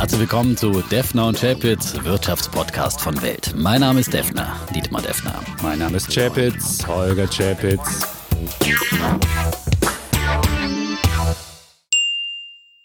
[0.00, 3.52] Herzlich willkommen zu Defner und Chapitz, Wirtschaftspodcast von Welt.
[3.54, 5.44] Mein Name ist Defner, Dietmar Defner.
[5.62, 8.00] Mein Name ist Chapitz, Holger Chapitz.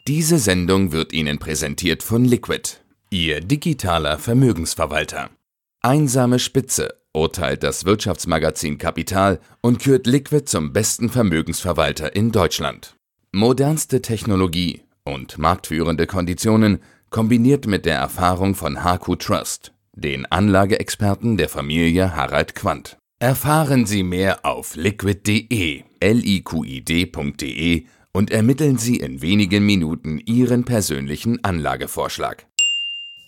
[0.06, 2.81] Diese Sendung wird Ihnen präsentiert von Liquid,
[3.12, 5.29] Ihr digitaler Vermögensverwalter.
[5.82, 12.97] Einsame Spitze urteilt das Wirtschaftsmagazin Kapital und kürt Liquid zum besten Vermögensverwalter in Deutschland.
[13.32, 16.82] Modernste Technologie und marktführende Konditionen
[17.16, 22.98] kombiniert mit der Erfahrung von HQ Trust, den Anlageexperten der Familie Harald Quandt.
[23.20, 32.48] Erfahren Sie mehr auf liquid.de, liquid.de und ermitteln Sie in wenigen Minuten Ihren persönlichen Anlagevorschlag.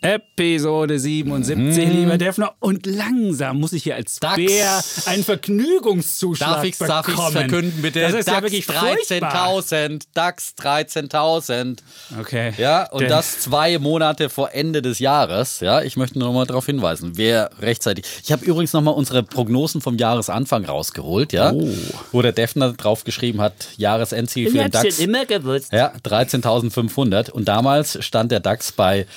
[0.01, 1.91] Episode 77, mhm.
[1.91, 2.53] lieber Defner.
[2.59, 4.35] Und langsam muss ich hier als DAX.
[4.35, 7.03] Bär einen Vergnügungszuschlag darf ich's, bekommen.
[7.03, 8.01] Darf ich es verkünden, bitte?
[8.01, 10.03] Das ist DAX ja wirklich 13.000.
[10.13, 11.79] DAX 13.000.
[12.19, 12.53] Okay.
[12.57, 13.09] Ja, und Den.
[13.09, 15.61] das zwei Monate vor Ende des Jahres.
[15.61, 18.05] Ja, ich möchte nur noch mal darauf hinweisen, wer rechtzeitig.
[18.23, 21.51] Ich habe übrigens noch mal unsere Prognosen vom Jahresanfang rausgeholt, ja.
[21.51, 21.69] Oh.
[22.11, 24.99] Wo der Defner drauf geschrieben hat, Jahresendziel für den DAX.
[24.99, 25.73] Ich immer gewusst.
[25.73, 27.31] Ja, 13.500.
[27.31, 29.07] Und damals stand der DAX bei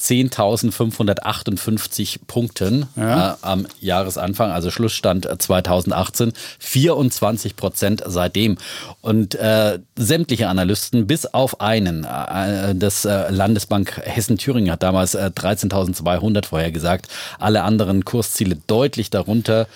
[0.00, 3.32] 10.558 Punkten ja.
[3.32, 8.56] äh, am Jahresanfang, also Schlussstand 2018, 24 Prozent seitdem.
[9.02, 16.38] Und äh, sämtliche Analysten, bis auf einen, äh, das äh, Landesbank Hessen-Thüringen hat damals 13.200
[16.38, 17.06] äh, vorhergesagt,
[17.38, 19.68] alle anderen Kursziele deutlich darunter.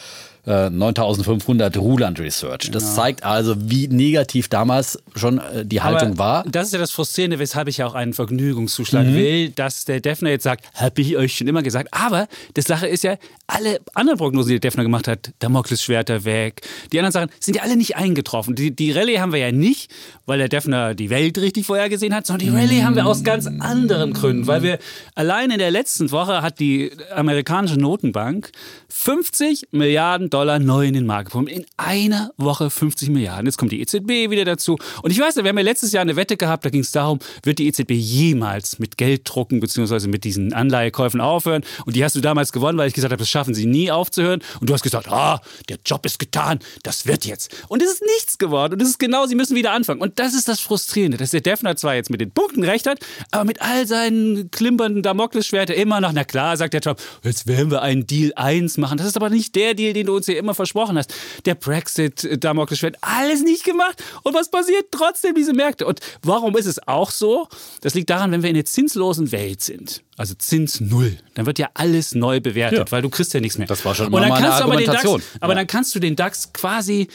[0.49, 2.71] 9500 äh, Ruland Research.
[2.71, 2.95] Das genau.
[2.95, 6.45] zeigt also, wie negativ damals schon äh, die Haltung Aber war.
[6.45, 9.15] Das ist ja das Frustrierende, weshalb ich ja auch einen Vergnügungszuschlag mhm.
[9.15, 11.89] will, dass der Defner jetzt sagt, habe ich euch schon immer gesagt.
[11.93, 16.63] Aber die Sache ist ja, alle anderen Prognosen, die der Defner gemacht hat, Damoklesschwerter weg,
[16.93, 18.55] die anderen Sachen sind ja alle nicht eingetroffen.
[18.55, 19.91] Die, die Rallye haben wir ja nicht,
[20.25, 23.47] weil der Defner die Welt richtig vorhergesehen hat, sondern die Rallye haben wir aus ganz
[23.47, 24.47] anderen Gründen.
[24.47, 24.79] Weil wir
[25.15, 28.51] allein in der letzten Woche hat die amerikanische Notenbank
[28.89, 31.51] 50 Milliarden Dollar neu in den Markt gepumpt.
[31.51, 33.47] In einer Woche 50 Milliarden.
[33.47, 34.79] Jetzt kommt die EZB wieder dazu.
[35.03, 37.19] Und ich weiß, wir haben ja letztes Jahr eine Wette gehabt, da ging es darum,
[37.43, 40.09] wird die EZB jemals mit Gelddrucken bzw.
[40.09, 41.65] mit diesen Anleihekäufen aufhören?
[41.85, 44.41] Und die hast du damals gewonnen, weil ich gesagt habe, das schaffen sie nie aufzuhören.
[44.61, 47.55] Und du hast gesagt, ah, der Job ist getan, das wird jetzt.
[47.69, 48.75] Und es ist nichts geworden.
[48.75, 50.01] Und es ist genau, sie müssen wieder anfangen.
[50.01, 53.01] Und das ist das Frustrierende, dass der Defner zwar jetzt mit den Punkten recht hat,
[53.31, 57.71] aber mit all seinen klimpernden Damoklesschwerter immer noch, na klar, sagt der Trump, jetzt werden
[57.71, 58.99] wir einen Deal 1 machen.
[58.99, 61.13] Das ist aber nicht der Deal, den du uns hier immer versprochen hast.
[61.45, 64.03] Der Brexit, äh, Damoklesschwert, alles nicht gemacht.
[64.23, 64.87] Und was passiert?
[64.91, 65.87] Trotzdem diese Märkte.
[65.87, 67.49] Und warum ist es auch so?
[67.81, 71.59] Das liegt daran, wenn wir in der zinslosen Welt sind, also Zins null, dann wird
[71.59, 72.93] ja alles neu bewertet, ja.
[72.93, 73.67] weil du kriegst ja nichts mehr.
[73.67, 75.21] Das war schon immer meine Argumentation.
[75.21, 75.59] DAX, aber ja.
[75.59, 77.09] dann kannst du den DAX quasi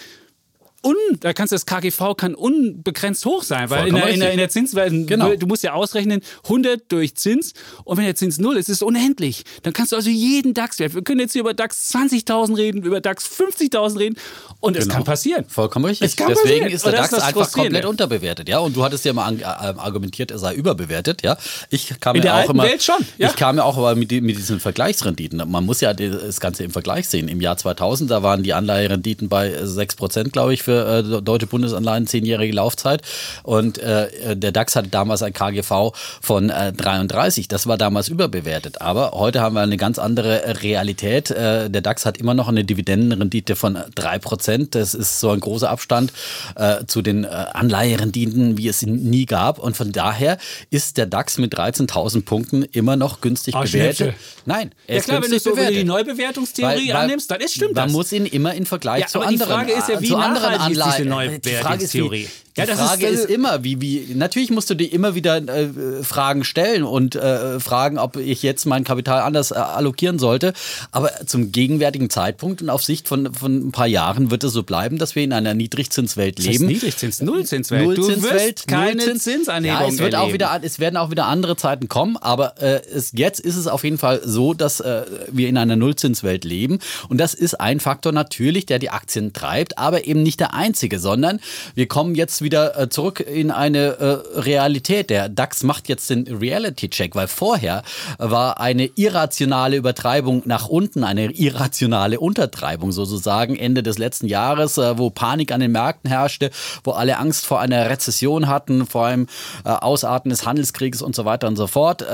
[0.84, 4.32] un, da kannst du das KGV kann unbegrenzt hoch sein, weil in der, in der,
[4.32, 5.34] in der Zinsweise, genau.
[5.36, 8.82] du musst ja ausrechnen 100 durch Zins und wenn der Zins null ist, ist es
[8.82, 9.44] unendlich.
[9.64, 13.02] Dann kannst du also jeden DAX-Wert, wir können jetzt hier über DAX 20.000 reden, über
[13.02, 14.16] DAX 50.000 reden
[14.60, 14.84] und genau.
[14.86, 15.46] es kann passieren.
[15.48, 16.16] Vollkommen richtig.
[16.16, 16.68] Deswegen passieren.
[16.68, 18.60] ist der DAX ist einfach komplett unterbewertet, ja.
[18.60, 21.38] Und du hattest ja mal äh, argumentiert, er sei überbewertet, ja.
[21.70, 22.98] Ich kam in ja der auch immer, Welt schon.
[23.18, 23.30] Ja?
[23.30, 25.42] Ich kam ja auch aber mit, mit diesen Vergleichsrenditen.
[25.50, 27.28] Man muss ja das Ganze im Vergleich sehen.
[27.28, 31.22] Im Jahr 2000, da waren die Anleiherenditen bei 6 Prozent, glaube ich, für für äh,
[31.22, 33.02] deutsche Bundesanleihen zehnjährige Laufzeit.
[33.44, 35.92] Und äh, der DAX hatte damals ein KGV
[36.22, 37.48] von äh, 33.
[37.48, 38.82] Das war damals überbewertet.
[38.82, 41.32] Aber heute haben wir eine ganz andere Realität.
[41.32, 44.70] Äh, der DAX hat immer noch eine Dividendenrendite von 3%.
[44.72, 46.14] Das ist so ein großer Abstand
[46.56, 49.60] äh, zu den äh, Anleiherenditen, wie es ihn nie gab.
[49.60, 50.38] Und von daher
[50.70, 53.98] ist der DAX mit 13.000 Punkten immer noch günstig Ach, bewertet.
[53.98, 54.20] Schnäppchen.
[54.46, 57.56] Nein, er ja, ist klar, wenn du so die Neubewertungstheorie weil, weil, annimmst, dann ist
[57.56, 57.94] stimmt man das.
[57.94, 60.18] Man muss ihn immer im Vergleich ja, zu anderen, die Frage ist ja, wie zu
[60.64, 62.28] anderen Anleihen diese Neuwertungstheorie.
[62.56, 66.04] Die ja, Frage ist, ist, immer, wie, wie, natürlich musst du dir immer wieder äh,
[66.04, 70.54] Fragen stellen und äh, fragen, ob ich jetzt mein Kapital anders äh, allokieren sollte.
[70.92, 74.62] Aber zum gegenwärtigen Zeitpunkt und auf Sicht von, von ein paar Jahren wird es so
[74.62, 76.52] bleiben, dass wir in einer Niedrigzinswelt leben.
[76.52, 77.86] Das heißt Niedrigzins, Nullzinswelt.
[77.86, 81.88] Nullzinswelt, keine Nullzins, Zinsanhebung ja, es wird auch wieder, es werden auch wieder andere Zeiten
[81.88, 85.58] kommen, aber äh, es, jetzt ist es auf jeden Fall so, dass äh, wir in
[85.58, 86.78] einer Nullzinswelt leben
[87.10, 91.00] und das ist ein Faktor natürlich, der die Aktien treibt, aber eben nicht der einzige,
[91.00, 91.40] sondern
[91.76, 95.10] wir kommen jetzt wieder äh, zurück in eine äh, Realität.
[95.10, 97.84] Der DAX macht jetzt den Reality-Check, weil vorher
[98.18, 104.98] war eine irrationale Übertreibung nach unten, eine irrationale Untertreibung sozusagen Ende des letzten Jahres, äh,
[104.98, 106.52] wo Panik an den Märkten herrschte,
[106.84, 109.28] wo alle Angst vor einer Rezession hatten, vor einem
[109.64, 112.06] Ausarten des Handelskrieges und so weiter und so fort.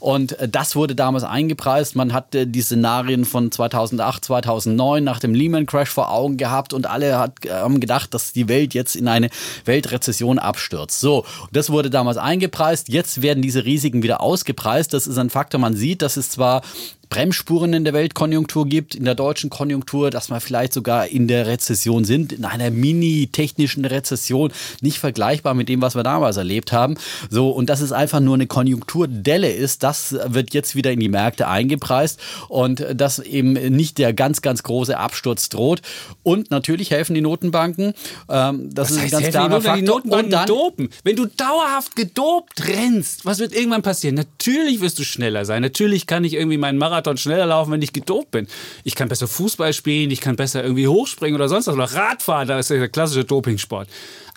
[0.00, 1.96] Und das wurde damals eingepreist.
[1.96, 6.88] Man hat die Szenarien von 2008, 2009 nach dem Lehman Crash vor Augen gehabt und
[6.88, 7.32] alle hat,
[7.70, 9.30] haben gedacht, dass die Welt jetzt in eine
[9.64, 11.00] Weltrezession abstürzt.
[11.00, 12.88] So, das wurde damals eingepreist.
[12.88, 14.92] Jetzt werden diese Risiken wieder ausgepreist.
[14.92, 15.60] Das ist ein Faktor.
[15.60, 16.62] Man sieht, dass es zwar
[17.10, 21.48] Bremsspuren in der Weltkonjunktur gibt, in der deutschen Konjunktur, dass wir vielleicht sogar in der
[21.48, 26.94] Rezession sind, in einer mini-technischen Rezession, nicht vergleichbar mit dem, was wir damals erlebt haben.
[27.28, 31.08] So, und dass es einfach nur eine Konjunkturdelle ist, das wird jetzt wieder in die
[31.08, 35.82] Märkte eingepreist und dass eben nicht der ganz, ganz große Absturz droht.
[36.22, 37.92] Und natürlich helfen die Notenbanken.
[38.28, 39.84] Ähm, das was ist heißt, ein ganz klarer Notenbanken?
[39.84, 39.96] Die Faktor.
[39.96, 40.88] Notenbanken Und dann, dopen.
[41.02, 44.14] Wenn du dauerhaft gedopt rennst, was wird irgendwann passieren?
[44.14, 45.60] Natürlich wirst du schneller sein.
[45.60, 48.46] Natürlich kann ich irgendwie meinen Marathon schneller laufen, wenn ich gedopt bin.
[48.84, 51.74] Ich kann besser Fußball spielen, ich kann besser irgendwie hochspringen oder sonst was.
[51.74, 53.88] Oder Radfahren, da ist der klassische Dopingsport.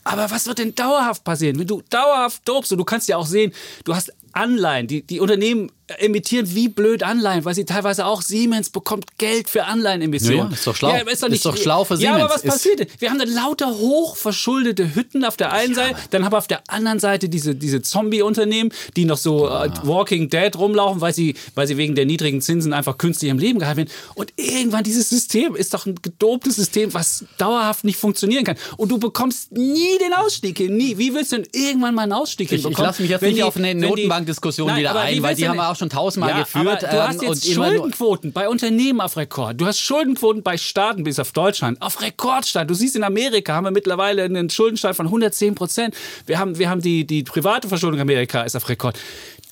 [0.04, 1.58] Aber was wird denn dauerhaft passieren?
[1.60, 3.54] Wenn du dauerhaft dopst und du kannst ja auch sehen,
[3.86, 8.70] du hast Anleihen, die, die Unternehmen emittieren wie blöd Anleihen, weil sie teilweise auch Siemens
[8.70, 10.38] bekommt Geld für Anleihenemissionen.
[10.40, 10.90] Ja, ja, ist doch schlau.
[10.94, 12.34] aber Ist doch schlau für Ja, aber Siemens.
[12.36, 12.80] was Ist- passiert?
[12.80, 12.88] denn?
[13.00, 16.64] Wir haben dann lauter hochverschuldete Hütten auf der einen Seite, dann haben wir auf der
[16.70, 21.68] anderen Seite diese, diese Zombie-Unternehmen, die noch so äh, Walking Dead rumlaufen, weil sie, weil
[21.68, 23.92] sie wegen der niedrigen Zinsen einfach künstlich im Leben gehalten werden.
[24.16, 28.56] Und irgendwann dieses System ist doch ein gedobtes System, was dauerhaft nicht funktionieren kann.
[28.78, 30.78] Und du bekommst nie den Ausstieg hin.
[30.78, 30.98] Nie.
[30.98, 32.88] Wie willst du denn irgendwann mal einen Ausstieg Ich, ich hinbekommen?
[32.88, 34.23] lasse mich jetzt nicht die- auf eine wenn
[34.68, 36.84] Nein, wieder ein, weil die haben wir auch schon tausendmal ja, geführt.
[36.84, 39.60] Du hast ähm, jetzt Schuldenquoten bei Unternehmen auf Rekord.
[39.60, 42.70] Du hast Schuldenquoten bei Staaten bis auf Deutschland auf Rekordstand.
[42.70, 45.96] Du siehst in Amerika haben wir mittlerweile einen Schuldenstand von 110 Prozent.
[46.26, 48.98] Wir haben, wir haben die, die private Verschuldung in Amerika ist auf Rekord.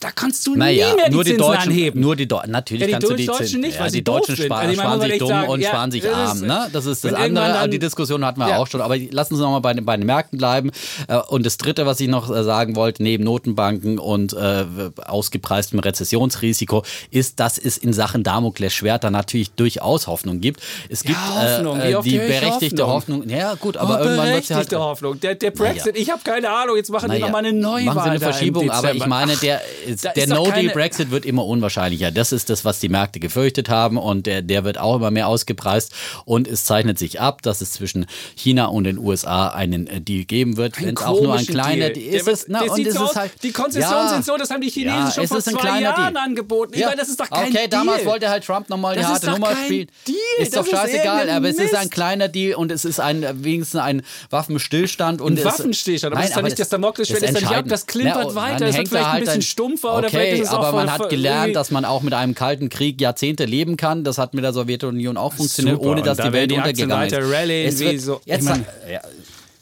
[0.02, 2.02] Da kannst du Naja, nie mehr die nur die Zinsen Deutschen, anheben.
[2.02, 4.04] nur die Deutschen, natürlich Ja, die kannst du die Deutschen Zinsen, nicht, ja, weil die
[4.04, 4.46] Deutschen sind.
[4.48, 6.38] sparen, Also sparen sich dumm sagen, und ja, sparen sich arm.
[6.38, 6.70] ist- Ne?
[6.74, 8.58] Das ist das andere, dann- die Diskussion hatten wir Ja.
[8.58, 10.72] auch schon, aber lassen Sie noch mal bei, den- bei den Märkten bleiben.
[11.08, 14.66] Äh, Und das Dritte, was ich noch äh, sagen wollte, neben Notenbanken und äh,
[15.06, 20.62] ausgepreistem Rezessionsrisiko, ist, dass es in Sachen Damoklesschwert da natürlich durchaus Hoffnung gibt.
[20.90, 23.20] Es gibt Hoffnung, äh, wie äh, die berechtigte Hoffnung?
[23.22, 23.30] Hoffnung.
[23.30, 24.74] Ja gut, aber Oh, irgendwann wird sie halt...
[24.76, 25.20] Hoffnung.
[25.20, 27.84] Der, der Brexit, ich habe keine Ahnung, jetzt machen die Naja, noch mal eine Neuwahl.
[27.86, 29.62] Machen Sie eine Verschiebung, aber ich meine, der,
[29.96, 32.12] Der ist keine- No-Deal-Brexit wird immer unwahrscheinlicher.
[32.12, 35.28] Das ist das, was die Märkte gefürchtet haben und der, der wird auch immer mehr
[35.28, 35.92] ausgepreist.
[36.26, 38.06] Und es zeichnet sich ab, dass es zwischen
[38.36, 40.78] China und den USA einen äh, Deal geben wird.
[40.78, 42.12] Ein Wenn es auch nur ein kleiner Deal.
[42.12, 42.26] Der ist.
[42.26, 44.38] wird- Es, na, der und sieht es so ist aus, halt, die Konzessionen sind so,
[44.38, 46.24] das haben die Chinesen ja, schon es vor zwei Jahren Deal.
[46.24, 46.74] angeboten.
[46.74, 46.88] Ich Ja.
[46.88, 48.10] meine, das ist doch kein Okay, damals Deal.
[48.12, 49.88] wollte halt Trump nochmal die harte Nummer spielen.
[50.08, 50.18] Deal.
[50.40, 53.34] Ist Das doch scheißegal, aber es ist ein kleiner Deal und es ist ein äh,
[53.44, 55.22] wenigstens ein Waffenstillstand.
[55.22, 57.42] Und Ein es- Waffenstillstand, aber Nein, das ist doch nicht das Damoklesschwert, das ist doch
[57.42, 57.72] nicht ab, entscheidend.
[57.72, 59.42] das klimpert und weiter, dann das wird vielleicht ein halt bisschen
[59.82, 61.86] stumpfer oder okay, vielleicht ist es auch aber man voll- hat voll- gelernt, dass man
[61.86, 64.04] auch mit einem kalten Krieg Jahrzehnte leben kann.
[64.04, 65.90] Das hat mit der Sowjetunion auch funktioniert, Super.
[65.92, 67.14] ohne dass da die Welt die untergegangen ist.
[67.14, 69.02] rallen, Es wird so- jetzt ich meine- ja,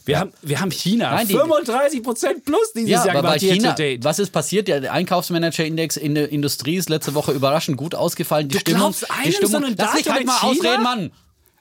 [0.06, 3.38] Wir, haben, wir haben China, Nein, die- 35 Prozent plus dieses ja, Jahr aber bei
[3.38, 4.02] China, to date.
[4.02, 4.66] was ist passiert?
[4.66, 8.48] Der Einkaufsmanager-Index in der Industrie ist letzte Woche überraschend gut ausgefallen.
[8.48, 10.50] Die Du Stimmung, glaubst die einem Stimmung, so einem lass mich halt mal China?
[10.52, 11.10] ausreden, Mann.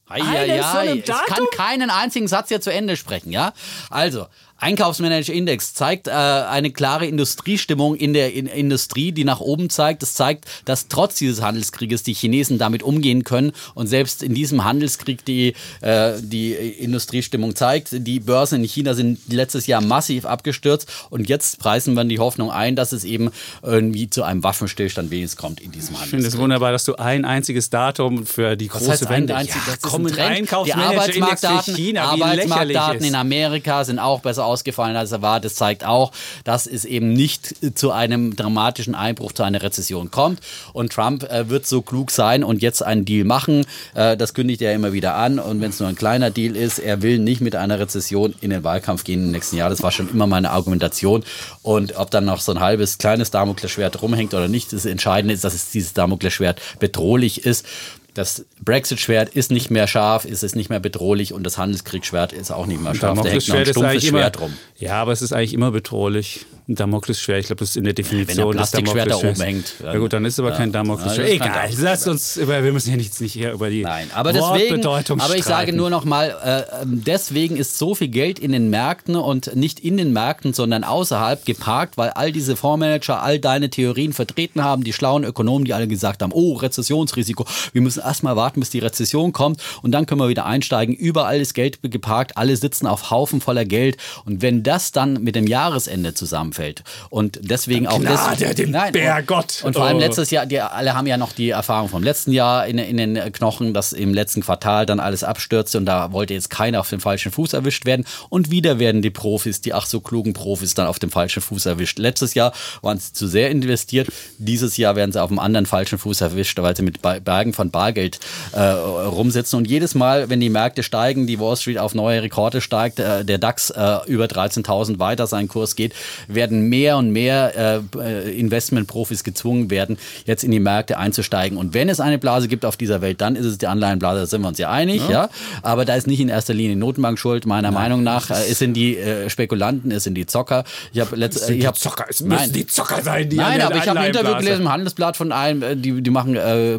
[0.08, 3.54] Einem so Eieiei, einem ich kann keinen einzigen Satz hier zu Ende sprechen, ja?
[3.92, 4.26] Also,
[4.60, 10.02] Einkaufsmanager-Index zeigt äh, eine klare Industriestimmung in der in Industrie, die nach oben zeigt.
[10.02, 14.64] Das zeigt, dass trotz dieses Handelskrieges die Chinesen damit umgehen können und selbst in diesem
[14.64, 17.90] Handelskrieg die, äh, die Industriestimmung zeigt.
[17.92, 22.52] Die Börsen in China sind letztes Jahr massiv abgestürzt und jetzt preisen wir die Hoffnung
[22.52, 23.32] ein, dass es eben
[23.64, 26.34] irgendwie zu einem Waffenstillstand wenigstens kommt in diesem Ich finde Handelskrieg.
[26.34, 29.56] es wunderbar, dass du ein einziges Datum für die Das große heißt, ein Wende einzig,
[29.56, 30.30] ja, das ist komm, ein ein Trend.
[30.30, 33.16] Die Einkaufsmanager-Index für Arbeitsmarktdaten, China, Arbeitsmarktdaten in.
[33.16, 35.46] Amerika sind auch besser ausgefallen als erwartet.
[35.46, 36.12] Das zeigt auch,
[36.44, 40.40] dass es eben nicht zu einem dramatischen Einbruch, zu einer Rezession kommt.
[40.74, 43.66] Und Trump äh, wird so klug sein und jetzt einen Deal machen.
[43.94, 45.40] Äh, das kündigt er immer wieder an.
[45.40, 48.50] Und wenn es nur ein kleiner Deal ist, er will nicht mit einer Rezession in
[48.50, 49.70] den Wahlkampf gehen im nächsten Jahr.
[49.70, 51.24] Das war schon immer meine Argumentation.
[51.62, 55.44] Und ob dann noch so ein halbes kleines Damoklesschwert rumhängt oder nicht, das Entscheidende ist,
[55.44, 57.66] dass es dieses Damoklesschwert bedrohlich ist.
[58.14, 62.52] Das Brexit-Schwert ist nicht mehr scharf, ist es nicht mehr bedrohlich und das Handelskriegsschwert ist
[62.52, 63.02] auch nicht mehr scharf.
[63.02, 64.54] Da hängt noch ein ist stumpfes eigentlich immer, Schwert rum.
[64.78, 66.46] ja, aber es ist eigentlich immer bedrohlich.
[66.68, 69.98] Ein Damoklesschwert, ich glaube, das ist in der Definition des Plastikschwert da oben hängt, Ja
[69.98, 70.58] gut, dann ist aber ja.
[70.58, 71.30] kein Damoklesschwert.
[71.30, 74.86] Egal, lasst uns, über, wir müssen ja nicht, nicht hier über die Nein, aber deswegen,
[74.86, 78.70] aber ich sage nur noch mal, äh, ähm, deswegen ist so viel Geld in den
[78.70, 83.72] Märkten und nicht in den Märkten, sondern außerhalb geparkt, weil all diese Fondsmanager all deine
[83.72, 88.36] Theorien vertreten haben, die schlauen Ökonomen, die alle gesagt haben, oh, Rezessionsrisiko, wir müssen erstmal
[88.36, 90.96] warten, bis die Rezession kommt und dann können wir wieder einsteigen.
[90.96, 95.36] Überall ist Geld geparkt, alle sitzen auf Haufen voller Geld und wenn das dann mit
[95.36, 96.84] dem Jahresende zusammenfällt.
[97.10, 99.62] Und deswegen auch Gnade das, dem Bärgott.
[99.64, 100.02] Und vor allem Oh.
[100.02, 103.32] letztes Jahr, die alle haben ja noch die Erfahrung vom letzten Jahr in, in den
[103.34, 107.00] Knochen, dass im letzten Quartal dann alles abstürzte und da wollte jetzt keiner auf dem
[107.02, 108.06] falschen Fuß erwischt werden.
[108.30, 111.66] Und wieder werden die Profis, die ach so klugen Profis, dann auf dem falschen Fuß
[111.66, 112.00] erwischt.
[112.00, 114.08] Letztes Jahr waren sie zu sehr investiert.
[114.38, 117.72] Dieses Jahr werden sie auf dem anderen falschen Fuß erwischt, weil sie mit Bergen von
[117.90, 118.20] Bargeld
[118.52, 119.58] äh, rumsitzen.
[119.58, 123.26] Und jedes Mal, wenn die Märkte steigen, die Wall Street auf neue Rekorde steigt, äh,
[123.26, 125.94] der DAX äh, über 13.000 weiter seinen Kurs geht,
[126.28, 131.58] werden mehr und mehr äh, Investmentprofis gezwungen werden, jetzt in die Märkte einzusteigen.
[131.58, 134.26] Und wenn es eine Blase gibt auf dieser Welt, dann ist es die Anleihenblase, da
[134.28, 135.30] sind wir uns ja einig, ja.
[135.64, 138.30] Aber da ist nicht in erster Linie Notenbank schuld, meiner Meinung nach.
[138.30, 140.64] Äh, es sind die äh, Spekulanten, es sind die Zocker.
[140.94, 142.40] Ich habe letzt, ich hab, Zocker, es Nein.
[142.40, 145.32] müssen die Zocker sein, die Nein, aber ich habe ein Interview gelesen im Handelsblatt von
[145.32, 146.78] einem, die, die machen äh,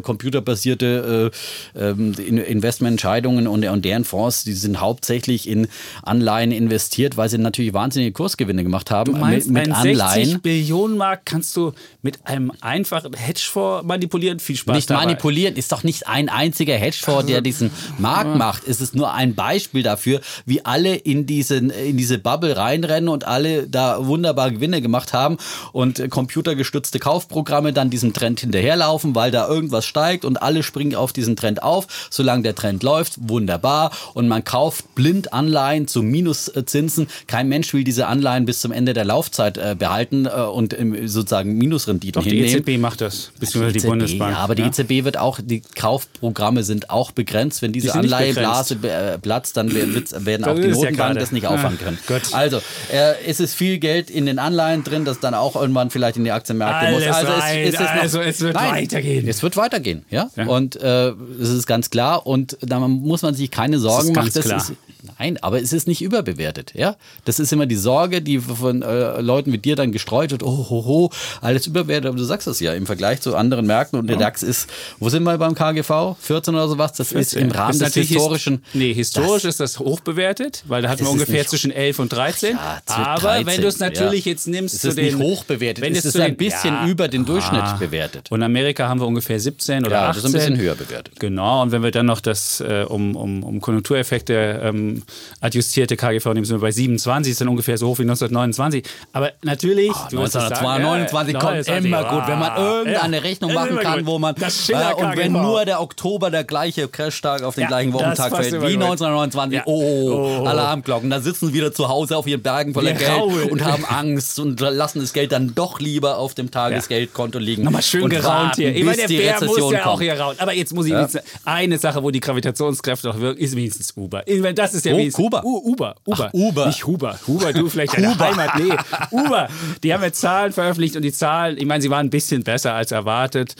[1.01, 1.31] äh,
[1.79, 5.67] ähm, In- Investmententscheidungen und, und deren Fonds, die sind hauptsächlich in
[6.03, 10.25] Anleihen investiert, weil sie natürlich wahnsinnige Kursgewinne gemacht haben Du meinst, mit, mit Anleihen.
[10.25, 14.39] 60 Billionen Markt kannst du mit einem einfachen Hedgefonds manipulieren?
[14.39, 15.05] Viel Spaß Nicht dabei.
[15.05, 18.67] manipulieren, ist doch nicht ein einziger Hedgefonds, der diesen Markt macht.
[18.67, 23.25] Es ist nur ein Beispiel dafür, wie alle in, diesen, in diese Bubble reinrennen und
[23.25, 25.37] alle da wunderbar Gewinne gemacht haben
[25.71, 31.13] und computergestützte Kaufprogramme dann diesem Trend hinterherlaufen, weil da irgendwas steigt und alle springen auf
[31.13, 31.87] diesen Trend auf.
[32.09, 33.91] Solange der Trend läuft, wunderbar.
[34.13, 37.07] Und man kauft blind Anleihen zu Minuszinsen.
[37.27, 41.07] Kein Mensch will diese Anleihen bis zum Ende der Laufzeit äh, behalten äh, und ähm,
[41.07, 41.57] sozusagen
[41.91, 42.63] Minusrenditen Doch, die hinnehmen.
[42.67, 44.31] EZB macht das, beziehungsweise die, EZB, Bundesbank.
[44.31, 47.61] Ja, aber die EZB wird auch, die Kaufprogramme sind auch begrenzt.
[47.61, 51.55] Wenn diese Die Anleiheblase äh, platzt, dann werden auch die ist Notenbanken das nicht Ah,
[51.55, 51.97] auffangen können.
[52.07, 52.33] Gott.
[52.33, 52.57] Also,
[52.91, 56.23] äh, es ist viel Geld in den Anleihen drin, das dann auch irgendwann vielleicht in
[56.23, 57.03] die Aktienmärkte muss.
[57.03, 59.27] Alles Also, rein, es, es, ist noch, also es wird weitergehen.
[59.27, 60.29] Es wird weitergehen, ja.
[60.35, 60.45] Ja.
[60.45, 62.25] Und äh, es ist ganz klar.
[62.27, 64.27] Und da muss man sich keine Sorgen ist machen.
[64.27, 64.73] ist,
[65.19, 66.95] nein, aber es ist nicht überbewertet, ja.
[67.25, 70.43] Das ist immer die Sorge, die von äh, Leuten wie dir dann gestreut wird.
[70.43, 71.09] Oh, ho, ho,
[71.41, 71.80] alles überbewertet.
[71.81, 73.99] Aber du sagst es ja im Vergleich zu anderen Märkten.
[73.99, 74.69] Und der DAX ist,
[74.99, 76.15] wo sind wir beim KGV?
[76.19, 76.93] 14 oder sowas?
[76.93, 78.63] Das ist im Rahmen Ist des historischen.
[78.73, 82.11] Nee, historisch Das- ist das hochbewertet, weil da hatten wir Es ungefähr zwischen 11 und
[82.13, 82.55] 13.
[82.55, 84.31] Ja, aber 13, wenn du es natürlich ja.
[84.31, 85.05] jetzt nimmst Es zu ist den...
[85.05, 86.87] nicht hochbewertet, wenn es ist ein bisschen ja.
[86.87, 87.77] über den Durchschnitt Ah.
[87.77, 88.31] bewertet.
[88.31, 90.13] Und in Amerika haben wir ungefähr 17 oder Ja, 18.
[90.13, 91.19] das ist ein bisschen höher bewertet.
[91.19, 95.03] Genau, und wenn wir dann noch das äh, um, um, um Konjunktureffekte ähm,
[95.39, 98.83] adjustierte KGV nehmen, sind wir bei 27, ist dann ungefähr so hoch wie 1929.
[99.13, 103.21] Aber natürlich, es sagen, 1929 ja, kommt 29, immer gut, wenn man ah, irgendeine ja,
[103.23, 104.05] Rechnung machen kann, gut.
[104.07, 105.41] wo man Das äh, und wenn KGV.
[105.41, 108.83] nur der Oktober der gleiche Crashtag auf den Ja, gleichen Wochentag fällt wie gut.
[108.83, 109.63] 1929, Ja.
[109.65, 110.45] oh, Oh.
[110.45, 113.49] Alarmglocken, da sitzen sie wieder zu Hause auf ihren Bergen voller Geld raulen.
[113.51, 117.63] und haben Angst und lassen das Geld dann doch lieber auf dem Tagesgeldkonto liegen.
[117.63, 118.75] Nochmal schön geraunt hier.
[118.75, 120.03] Ich meine, der Bär muss Rezession ja auch kommt.
[120.03, 120.35] hier rauen.
[120.39, 124.23] Aber jetzt muss ich wenigstens, eine Sache, wo die Gravitationskräfte noch wirken, ist wenigstens Uber.
[124.55, 125.41] Das ist ja Oh, wenigstens Kuba.
[125.43, 125.95] Uber.
[126.05, 126.27] Uber.
[126.29, 126.65] Ach, Uber.
[126.67, 127.19] Nicht Huber.
[127.27, 128.51] Huber, du vielleicht deine Heimat.
[128.59, 128.73] Nee,
[129.11, 129.47] Uber.
[129.83, 132.73] Die haben jetzt Zahlen veröffentlicht und die Zahlen, ich meine, sie waren ein bisschen besser
[132.73, 133.55] als erwartet.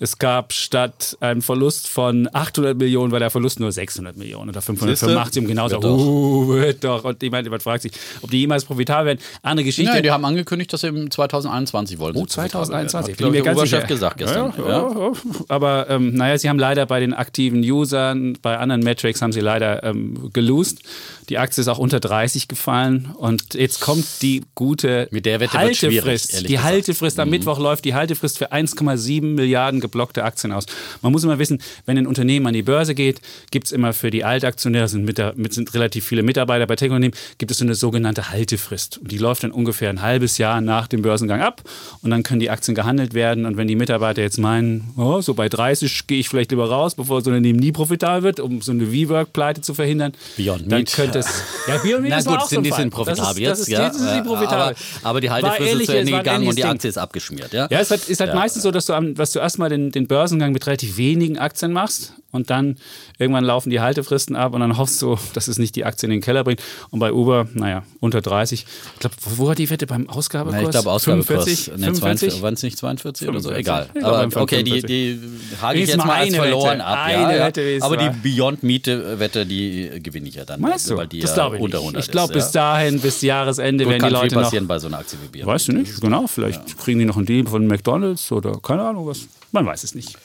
[0.00, 4.60] Es gab statt einem Verlust von 800 Millionen, war der Verlust nur 600 Millionen oder
[4.62, 5.98] 585, um genau zu doch.
[5.98, 7.04] uh, wird doch.
[7.04, 9.18] Und ich meine, man fragt sich, ob die jemals profitabel werden.
[9.42, 9.92] Andere Geschichte.
[9.92, 12.16] Nein, die haben angekündigt, dass sie im 2021 wollen.
[12.16, 13.14] Oh, 2021.
[13.14, 14.52] Hat, der ganz Oberchef gesagt gestern.
[14.58, 14.90] Ja, Ja.
[14.90, 15.12] ja.
[15.48, 19.40] Aber ähm, naja, sie haben leider bei den aktiven Usern, bei anderen Metrics haben sie
[19.40, 20.80] leider ähm, gelost.
[21.28, 25.54] Die Aktie ist auch unter 30 gefallen und jetzt kommt die gute Mit der Wette
[25.56, 26.32] Haltefrist.
[26.32, 26.50] die gesagt.
[26.50, 26.62] Mhm.
[26.62, 30.64] Haltefrist am Mittwoch läuft die Haltefrist für 1,7 Milliarden geblockte Aktien aus.
[31.02, 34.10] Man muss immer wissen, wenn ein Unternehmen an die Börse geht, gibt es immer für
[34.10, 37.74] die Altaktionäre, sind, mit, mit, sind relativ viele Mitarbeiter bei Tech-Unternehmen, gibt es so eine
[37.74, 38.98] sogenannte Haltefrist.
[38.98, 41.62] Und die läuft dann ungefähr ein halbes Jahr nach dem Börsengang ab
[42.02, 43.44] und dann können die Aktien gehandelt werden.
[43.46, 46.94] Und wenn die Mitarbeiter jetzt meinen, oh, so bei 30 gehe ich vielleicht lieber raus,
[46.94, 50.92] bevor das Unternehmen nie profitabel wird, um so eine V-Work-Pleite zu verhindern, Beyond dann Meat.
[50.92, 51.26] könnte es.
[51.68, 53.50] Ja, Beyond Meat Na gut, auch so sind, ein die sind profitabel das ist, jetzt,
[53.50, 53.84] das ist, ja.
[53.86, 54.58] Jetzt sind sie profitabel.
[54.60, 54.74] Aber,
[55.08, 57.52] aber die Haltefrist ist zu Ende ein gegangen und die Aktie ist abgeschmiert.
[57.52, 58.34] Ja, Ja, es hat, ist halt Ja.
[58.36, 61.72] meistens so, dass du, am, dass du erstmal den, den Börsengang mit relativ wenigen Aktien
[61.72, 62.76] machst und dann
[63.18, 66.10] irgendwann laufen die Haltefristen ab und dann hoffst du, dass es nicht die Aktie in
[66.10, 66.60] den Keller bringt.
[66.90, 68.66] Und bei Uber, naja, unter 30.
[68.94, 70.60] Ich glaube, wo war die Wette beim Ausgabekurs?
[70.60, 71.44] Na, ich glaube, Ausgabekurs.
[71.44, 71.78] 45?
[71.78, 72.42] Ne, 45?
[72.42, 73.50] Waren es nicht 42 oder so?
[73.50, 73.94] 45.
[73.94, 74.04] Egal.
[74.04, 74.86] Aber okay, die, 45.
[74.86, 76.84] die hake ich jetzt mal als verloren Wette.
[76.84, 76.98] ab.
[77.04, 77.46] Eine ja, ja.
[77.46, 78.16] Wette Aber die mal.
[78.22, 80.60] Beyond Miete-Wette, die gewinne ich ja dann.
[80.60, 80.96] Meinst du?
[80.96, 81.86] Weil die das ja glaube ich unter nicht.
[81.86, 82.74] 100 Ich glaube, bis ja.
[82.74, 84.42] dahin, bis Jahresende, Gut, werden die kann viel Leute noch.
[84.42, 85.46] passieren bei so einer Aktie wie Beyond.
[85.46, 86.26] Weißt du nicht, genau.
[86.26, 89.28] Vielleicht kriegen die noch einen Deal von McDonalds oder keine Ahnung was.
[89.54, 90.18] Man weiß es nicht.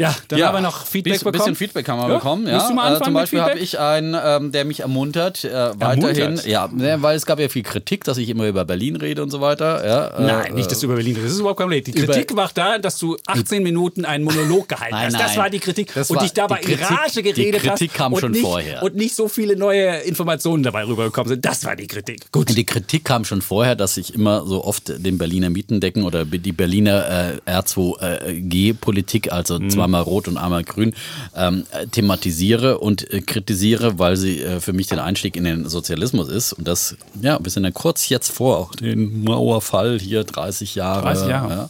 [0.00, 1.32] Ja, dann Ja, haben wir noch Feedback Biss- bekommen.
[1.38, 2.46] bisschen Feedback haben wir Ja, bekommen.
[2.46, 2.66] Ja.
[2.68, 6.16] du mal anfangen äh, zum Beispiel habe ich einen, ähm, der mich ermuntert, äh, weiterhin.
[6.22, 6.46] Ermuntert?
[6.46, 9.30] Ja, ne, weil es gab ja viel Kritik, dass ich immer über Berlin rede und
[9.30, 9.86] so weiter.
[9.86, 11.26] Ja, äh, Nein, nicht, dass du über Berlin redest.
[11.26, 11.84] Das ist überhaupt kein Problem.
[11.84, 15.20] Die Kritik war da, dass du 18 Minuten einen Monolog gehalten Nein, hast.
[15.20, 15.36] Das nein.
[15.38, 15.92] war die Kritik.
[15.94, 17.78] Das und dich dabei die in Kritik- Rage die geredet hast.
[17.78, 18.82] Kritik kam und schon nicht, vorher.
[18.82, 21.44] Und nicht so viele neue Informationen dabei rübergekommen sind.
[21.44, 22.32] Das war die Kritik.
[22.32, 22.48] Gut.
[22.56, 26.52] Die Kritik kam schon vorher, dass ich immer so oft den Berliner Mietendecken oder die
[26.52, 29.70] Berliner äh, R2G-Politik, also Mhm.
[29.90, 30.94] Zweimal rot und einmal grün,
[31.34, 35.68] ähm, äh, thematisiere und äh, kritisiere, weil sie äh, für mich den Einstieg in den
[35.68, 36.52] Sozialismus ist.
[36.52, 41.02] Und das, ja, wir sind ja kurz jetzt vor den Mauerfall hier, 30 Jahre.
[41.02, 41.50] 30 Jahre.
[41.50, 41.68] Ja.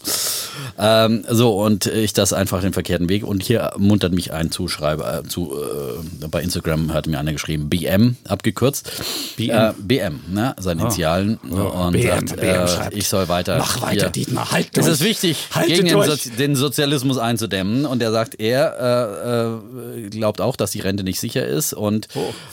[1.06, 3.24] Ähm, so, und ich das einfach den verkehrten Weg.
[3.24, 7.68] Und hier muntert mich ein Zuschreiber, äh, zu, äh, bei Instagram hat mir einer geschrieben,
[7.68, 8.90] BM abgekürzt.
[9.36, 9.50] BM.
[9.56, 10.54] Äh, BM, ne?
[10.58, 11.36] seine Initialen.
[11.36, 12.96] und BM, sagt, BM äh, schreibt.
[12.96, 13.58] ich soll weiter.
[13.58, 14.10] Mach weiter, hier.
[14.10, 14.94] Dietmar, halt Es durch.
[14.94, 16.02] ist wichtig, Halte gegen den.
[16.02, 17.86] Sozi den Sozialismus einzudämmen.
[17.86, 19.60] Und er sagt, er
[19.96, 21.72] äh, äh, glaubt auch, dass die Rente nicht sicher ist.
[21.72, 22.08] Und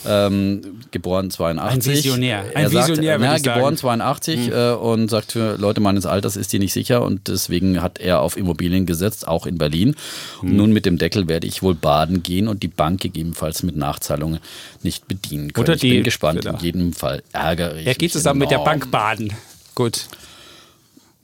[0.06, 0.62] ähm,
[0.92, 1.92] geboren 82.
[1.92, 2.40] Ein Visionär.
[2.54, 3.44] Ein er sagt, Visionär, ich sagen.
[3.46, 3.54] Hm.
[3.56, 7.02] geboren 82 äh, und sagt, für Leute meines Alters ist die nicht sicher.
[7.02, 9.96] Und deswegen hat er auf Immobilien gesetzt, auch in Berlin.
[10.42, 10.56] Und Hm.
[10.58, 14.40] nun mit dem Deckel werde ich wohl baden gehen und die Bank gegebenenfalls mit Nachzahlungen
[14.84, 15.66] nicht bedienen können.
[15.66, 16.46] Oder ich die- bin gespannt.
[16.46, 18.80] In jedem Fall ärgere ich Er geht mich zusammen mit der enorm.
[18.80, 19.34] Bank baden.
[19.76, 20.06] Gut.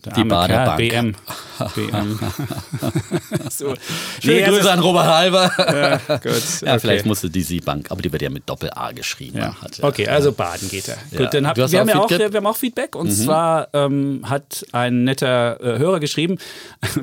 [0.06, 0.78] Der Die Baderbank.
[0.78, 1.16] BM.
[1.76, 2.20] BM.
[3.50, 3.74] so.
[4.22, 5.52] Schöne Nee, Grüße also- an Robert Halber.
[5.58, 6.34] Ja, gut.
[6.62, 6.80] Ja, okay.
[6.80, 9.38] vielleicht musste die Bank, aber die wird ja mit Doppel-A geschrieben.
[9.38, 9.56] Ja.
[9.62, 10.98] Hat, Okay, also baden geht er.
[11.12, 11.20] Ja.
[11.20, 12.32] Gut, dann hab, wir, haben auch ja auch, Feedback?
[12.34, 16.38] wir haben auch Feedback und zwar ähm, hat ein netter äh, Hörer geschrieben,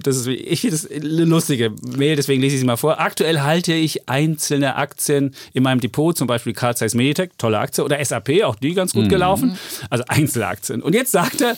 [0.03, 3.01] das ist, ich das eine lustige Mail, deswegen lese ich sie mal vor.
[3.01, 7.85] Aktuell halte ich einzelne Aktien in meinem Depot, zum Beispiel Carl Zeiss Meditech, tolle Aktie,
[7.85, 9.57] oder SAP, auch die ganz gut gelaufen.
[9.89, 10.83] Also Einzelaktien.
[10.83, 11.57] Und jetzt sagt er,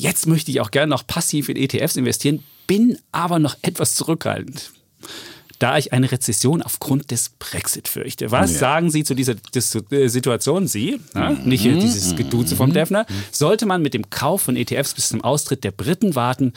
[0.00, 4.72] jetzt möchte ich auch gerne noch passiv in ETFs investieren, bin aber noch etwas zurückhaltend
[5.60, 8.30] da ich eine Rezession aufgrund des Brexit fürchte.
[8.30, 10.66] Was sagen Sie zu dieser Dis äh, Situation?
[10.66, 13.06] Sie, ja, nicht hier dieses Geduze vom Defner.
[13.30, 16.54] Sollte man mit dem Kauf von ETFs bis zum Austritt der Briten warten,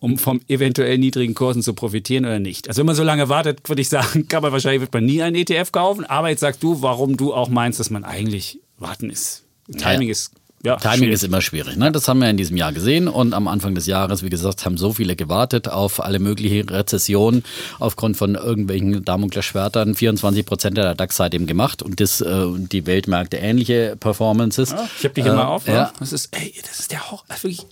[0.00, 2.68] um vom eventuell niedrigen Kursen zu profitieren oder nicht?
[2.68, 5.22] Also wenn man so lange wartet, würde ich sagen, kann man wahrscheinlich wird man nie
[5.22, 6.04] einen ETF kaufen.
[6.04, 9.44] Aber jetzt sagst du, warum du auch meinst, dass man eigentlich warten ist.
[9.78, 10.12] Timing Ja.
[10.12, 10.32] ist
[10.64, 11.14] ja, Timing schwierig.
[11.14, 11.76] ist immer schwierig.
[11.76, 11.92] Ne?
[11.92, 14.76] Das haben wir in diesem Jahr gesehen und am Anfang des Jahres, wie gesagt, haben
[14.76, 17.44] so viele gewartet auf alle möglichen Rezessionen
[17.78, 19.94] aufgrund von irgendwelchen Damoklesschwertern.
[19.94, 24.70] 24 Prozent der DAX seitdem gemacht und das, äh, die Weltmärkte ähnliche Performances.
[24.70, 25.66] Ja, ich habe die hier Äh, mal auf.
[25.68, 25.74] Ja.
[25.74, 25.92] Ja.
[25.98, 27.24] Das ist, ey, das ist der Horror.
[27.28, 27.66] Also wirklich,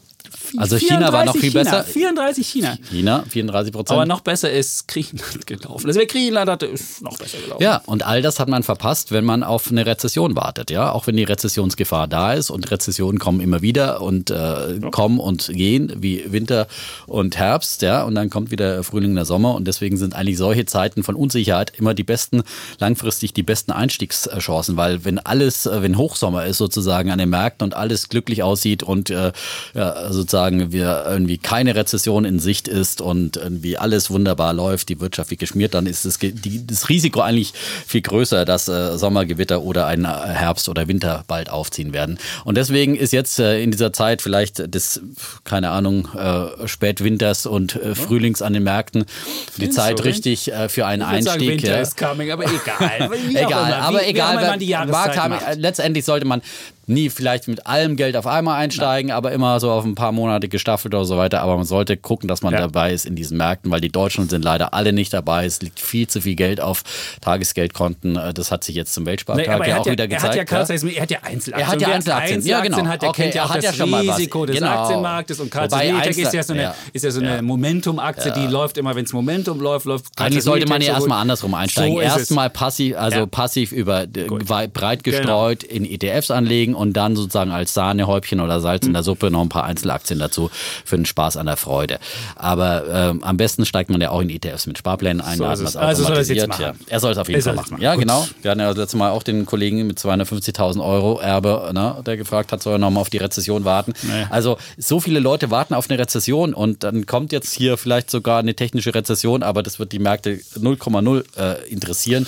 [0.57, 1.93] Also China war noch viel 34 China, besser.
[1.93, 2.79] 34 China.
[2.91, 3.97] China, 34 Prozent.
[3.97, 5.87] Aber noch besser ist Griechenland gelaufen.
[5.87, 7.63] Also wer Griechenland hatte, ist noch besser gelaufen.
[7.63, 10.93] Ja, und all das hat man verpasst, wenn man auf eine Rezession wartet, ja.
[10.93, 15.49] Auch wenn die Rezessionsgefahr da ist und Rezessionen kommen immer wieder und äh, kommen und
[15.49, 16.67] gehen, wie Winter
[17.07, 18.03] und Herbst, ja.
[18.05, 21.73] Und dann kommt wieder Frühling, der Sommer und deswegen sind eigentlich solche Zeiten von Unsicherheit
[21.79, 22.43] immer die besten,
[22.79, 27.65] langfristig die besten Einstiegschancen, weil wenn alles, äh, wenn Hochsommer ist sozusagen an den Märkten
[27.65, 29.33] und alles glücklich aussieht und äh,
[29.75, 35.01] ja, sozusagen wir irgendwie keine Rezession in Sicht ist und irgendwie alles wunderbar läuft, die
[35.01, 37.53] Wirtschaft wie geschmiert, dann ist das, die, das Risiko eigentlich
[37.87, 42.19] viel größer, dass äh, Sommergewitter oder ein äh, Herbst oder Winter bald aufziehen werden.
[42.45, 45.01] Und deswegen ist jetzt äh, in dieser Zeit vielleicht des,
[45.45, 50.51] keine Ahnung, äh, Spätwinters und äh, Frühlings an den Märkten die Findest Zeit du, richtig
[50.53, 51.63] äh, für einen Ich würde sagen, Einstieg.
[51.63, 51.83] Winter ja.
[51.83, 53.11] ist coming, aber egal.
[53.29, 55.59] Wie Egal, aber Wie- wie egal, man die Jahreszeit Markttiming- macht.
[55.59, 56.43] letztendlich sollte man
[56.87, 60.49] nie vielleicht mit allem Geld auf einmal einsteigen, aber immer so auf ein paar Monate
[60.49, 61.41] gestaffelt oder so weiter.
[61.41, 62.61] Aber man sollte gucken, dass man Ja.
[62.61, 65.45] dabei ist in diesen Märkten, weil die Deutschen sind leider alle nicht dabei.
[65.45, 66.83] Es liegt viel zu viel Geld auf
[67.21, 68.17] Tagesgeldkonten.
[68.17, 70.25] Äh, Das hat sich jetzt zum Nee, Weltspartag er ja auch ja, wieder er gezeigt.
[70.25, 70.93] hat ja, ja.
[70.97, 71.53] Er hat ja Einzelaktien.
[71.61, 72.87] Er hat ja wer Einzelaktien, ja, genau.
[72.87, 73.79] hat, der Okay, kennt ja auch das.
[74.19, 74.69] Risiko des Genau.
[74.71, 75.41] Aktienmarktes.
[75.41, 76.75] Und Meditech ist ja so eine, ja.
[77.11, 80.89] so eine Momentum-Aktie, die läuft immer, wenn es Momentum läuft, läuft Eigentlich sollte man ja
[80.89, 81.95] so erstmal andersrum einsteigen.
[81.95, 87.51] So erstmal passiv, also passiv über äh, breit gestreut in ETFs anlegen und dann sozusagen
[87.51, 90.51] als Sahnehäubchen oder Salz in der Suppe noch ein paar Einzelaktien dazu
[90.85, 91.99] für den Spaß an der Freude.
[92.37, 95.39] Aber ähm, am besten steigt man ja auch in ETFs mit Sparplänen ein.
[95.39, 96.63] So Also soll er es jetzt automatisiert, machen.
[96.63, 96.73] Ja.
[96.89, 97.81] Er soll es auf jeden Er Fall machen.
[97.81, 98.03] Ja, Gut.
[98.03, 98.27] genau.
[98.43, 102.17] Wir hatten ja das letzte Mal auch den Kollegen mit 250.000 Euro Erbe, ne, der
[102.17, 103.93] gefragt hat, soll er nochmal auf die Rezession warten.
[104.03, 104.27] Nee.
[104.31, 108.39] Also so viele Leute warten auf eine Rezession und dann kommt jetzt hier vielleicht sogar
[108.39, 112.27] eine technische Rezession, aber das wird die Märkte 0,0 äh, interessieren.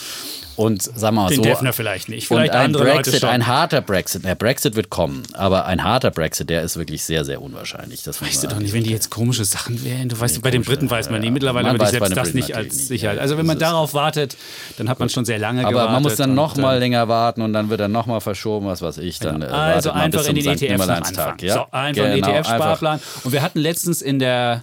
[0.56, 1.42] Und sagen wir mal Den so.
[1.42, 2.30] Defner vielleicht nicht.
[2.30, 4.24] Und Vielleicht ein andere Leute Brexit, ein harter Brexit.
[4.24, 8.02] Der Brexit wird kommen, aber ein harter Brexit, der ist wirklich sehr, sehr unwahrscheinlich.
[8.04, 10.08] Das Weißt du doch nicht, wenn die jetzt komische Sachen wären.
[10.08, 11.30] Du weißt, Nee, bei den Briten weiß man ja, nie.
[11.32, 12.88] Mittlerweile Man würde ich selbst den das Briten nicht als.
[12.88, 13.18] Sicherheit.
[13.18, 14.36] Also wenn man darauf wartet,
[14.78, 15.92] dann hat man schon sehr lange aber gewartet.
[15.92, 18.20] man muss dann und, noch mal äh, länger warten und dann wird er noch mal
[18.20, 19.18] verschoben, was weiß ich.
[19.18, 20.48] Dann, äh, Also wartet man einfach in den St.
[20.50, 21.48] ETFs noch Nimmerleinstag, anfangen.
[21.48, 21.54] Ja?
[21.54, 23.00] So, einfach Genau, ETF-Sparplan.
[23.24, 24.62] Und wir hatten letztens in der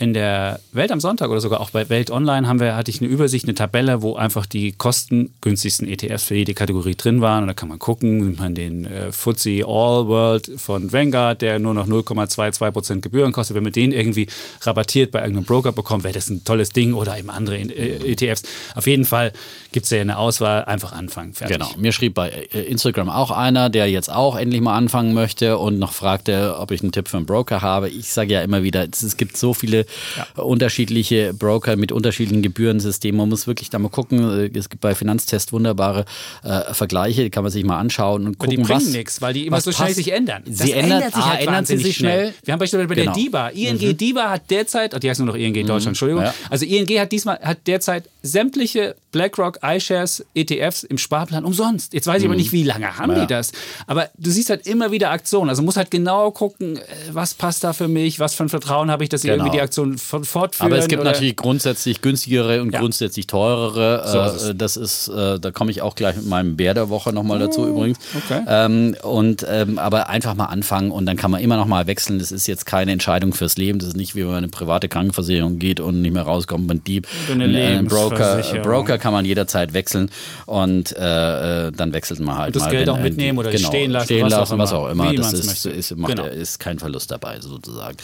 [0.00, 3.00] in der Welt am Sonntag oder sogar auch bei Welt Online haben wir, hatte ich
[3.00, 7.42] eine Übersicht, eine Tabelle, wo einfach die kostengünstigsten ETFs für jede Kategorie drin waren.
[7.42, 11.58] Und da kann man gucken, nimmt man den äh, FTSE All World von Vanguard, der
[11.58, 13.56] nur noch 0,22% Gebühren kostet.
[13.56, 14.28] Wenn man den irgendwie
[14.60, 18.44] rabattiert bei irgendeinem Broker bekommt, wäre das ein tolles Ding oder eben andere äh, ETFs.
[18.76, 19.32] Auf jeden Fall
[19.72, 21.34] gibt es ja eine Auswahl, einfach anfangen.
[21.34, 21.58] Fertig.
[21.58, 21.70] Genau.
[21.76, 25.80] Mir schrieb bei äh, Instagram auch einer, der jetzt auch endlich mal anfangen möchte und
[25.80, 27.88] noch fragte, ob ich einen Tipp für einen Broker habe.
[27.88, 30.42] Ich sage ja immer wieder, es gibt so viele ja.
[30.42, 33.18] unterschiedliche Broker mit unterschiedlichen Gebührensystemen.
[33.18, 34.50] Man muss wirklich da mal gucken.
[34.54, 36.04] Es gibt bei Finanztest wunderbare
[36.42, 39.34] äh, Vergleiche, die kann man sich mal anschauen und gucken, Aber die bringen nichts, weil
[39.34, 40.42] die immer so schnell sich ändern.
[40.46, 42.20] Das sie ändert, ändert sich halt ändern sie sich schnell.
[42.20, 42.34] schnell.
[42.44, 43.12] Wir haben beispielsweise bei genau.
[43.12, 43.48] der DIBA.
[43.48, 43.96] ING mhm.
[43.96, 45.88] DIBA hat derzeit, oh, die heißt nur noch ING Deutschland, mhm.
[45.88, 46.24] Entschuldigung.
[46.24, 46.34] Ja.
[46.50, 51.94] Also ING hat diesmal hat derzeit sämtliche BlackRock iShares ETFs im Sparplan umsonst.
[51.94, 52.32] Jetzt weiß ich mhm.
[52.32, 53.20] aber nicht, wie lange haben ja.
[53.20, 53.52] die das.
[53.86, 55.48] Aber du siehst halt immer wieder Aktionen.
[55.48, 56.80] Also muss halt genau gucken, äh,
[57.12, 59.44] was passt da für mich, was für ein Vertrauen habe ich, dass ich genau.
[59.44, 60.72] irgendwie die Aktion fortführen.
[60.72, 61.12] Aber es gibt oder?
[61.12, 62.80] natürlich grundsätzlich günstigere und ja.
[62.80, 64.02] grundsätzlich teurere.
[64.06, 67.12] So äh, das ist, äh, da komme ich auch gleich mit meinem Bär der Woche
[67.12, 67.98] nochmal dazu oh, übrigens.
[68.16, 68.42] Okay.
[68.46, 72.18] Ähm, und ähm, aber einfach mal anfangen und dann kann man immer noch mal wechseln.
[72.18, 73.78] Das ist jetzt keine Entscheidung fürs Leben.
[73.78, 76.86] Das ist nicht wie wenn man eine private Krankenversicherung geht und nicht mehr rauskommt mit
[76.86, 77.06] Dieb.
[77.30, 80.10] Ein Broker, Broker kann man jederzeit wechseln
[80.46, 82.70] und äh, dann wechselt man halt und das mal.
[82.70, 85.12] Geld wenn, auch mitnehmen oder genau, stehen lassen, stehen was, lassen auch was auch immer.
[85.14, 86.24] Das ist, ist, macht, genau.
[86.24, 87.96] ist kein Verlust dabei sozusagen.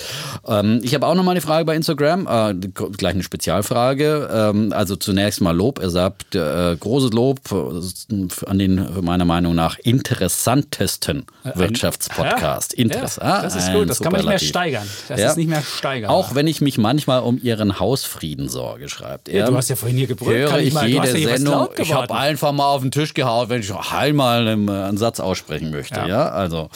[0.46, 2.54] Ähm, ich habe auch noch mal eine Frage bei Instagram, äh,
[2.96, 4.28] gleich eine Spezialfrage.
[4.32, 5.78] Ähm, also zunächst mal Lob.
[5.78, 12.72] Er sagt äh, großes Lob an den meiner Meinung nach interessantesten Wirtschaftspodcast.
[12.72, 13.88] Ja, Interess ja, das ist gut.
[13.88, 14.88] Das kann man nicht mehr steigern.
[15.08, 15.30] Das ja.
[15.30, 16.10] ist nicht mehr steigern.
[16.10, 19.40] Auch wenn ich mich manchmal um ihren Hausfrieden sorge, schreibt er.
[19.40, 20.50] Ja, du hast ja vorhin hier gebrüllt.
[20.50, 21.68] Höre ich mal, jede Sendung.
[21.78, 25.70] Ich habe einfach mal auf den Tisch gehauen, wenn ich einmal einen, einen Satz aussprechen
[25.70, 26.00] möchte.
[26.06, 26.68] Ja, also.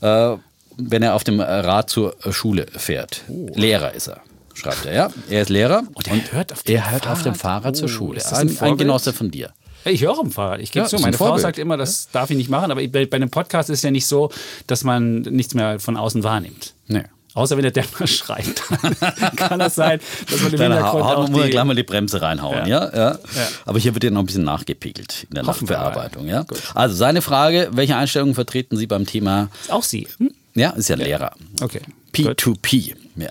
[0.00, 0.36] Äh,
[0.78, 3.22] wenn er auf dem Rad zur Schule fährt.
[3.28, 3.48] Oh.
[3.54, 4.22] Lehrer ist er
[4.58, 5.10] schreibt er, ja.
[5.30, 7.76] Er ist Lehrer und, und er hört auf dem, er hört Fahrrad, auf dem Fahrrad
[7.76, 8.20] zur oh, Schule.
[8.32, 9.52] Ein, ein, ein, Genosse von dir.
[9.84, 10.60] Ich höre auf dem Fahrrad.
[10.60, 10.98] Ich gebe ja, zu.
[10.98, 12.70] Meine Frau sagt immer, das darf ich nicht machen.
[12.70, 14.30] Aber bei, einem Podcast ist es ja nicht so,
[14.66, 16.74] dass man nichts mehr von außen wahrnimmt.
[16.88, 17.04] Nee.
[17.34, 18.62] Außer wenn der Dämmer schreit,
[19.36, 22.20] kann das sein, dass man im Dann Hintergrund ha auch die, gleich mal die Bremse
[22.20, 22.86] reinhauen, ja.
[22.86, 22.96] Ja?
[22.96, 23.10] ja?
[23.12, 23.48] ja.
[23.64, 26.44] Aber hier wird ja noch ein bisschen nachgepegelt in der Nachbearbeitung, ja.
[26.74, 29.50] Also seine Frage, welche Einstellungen vertreten Sie beim Thema?
[29.68, 30.08] Auch Sie.
[30.18, 30.32] Hm?
[30.58, 31.32] Ja, ist ja, Lehrer.
[31.60, 31.80] Okay.
[32.12, 33.30] P2P, ja.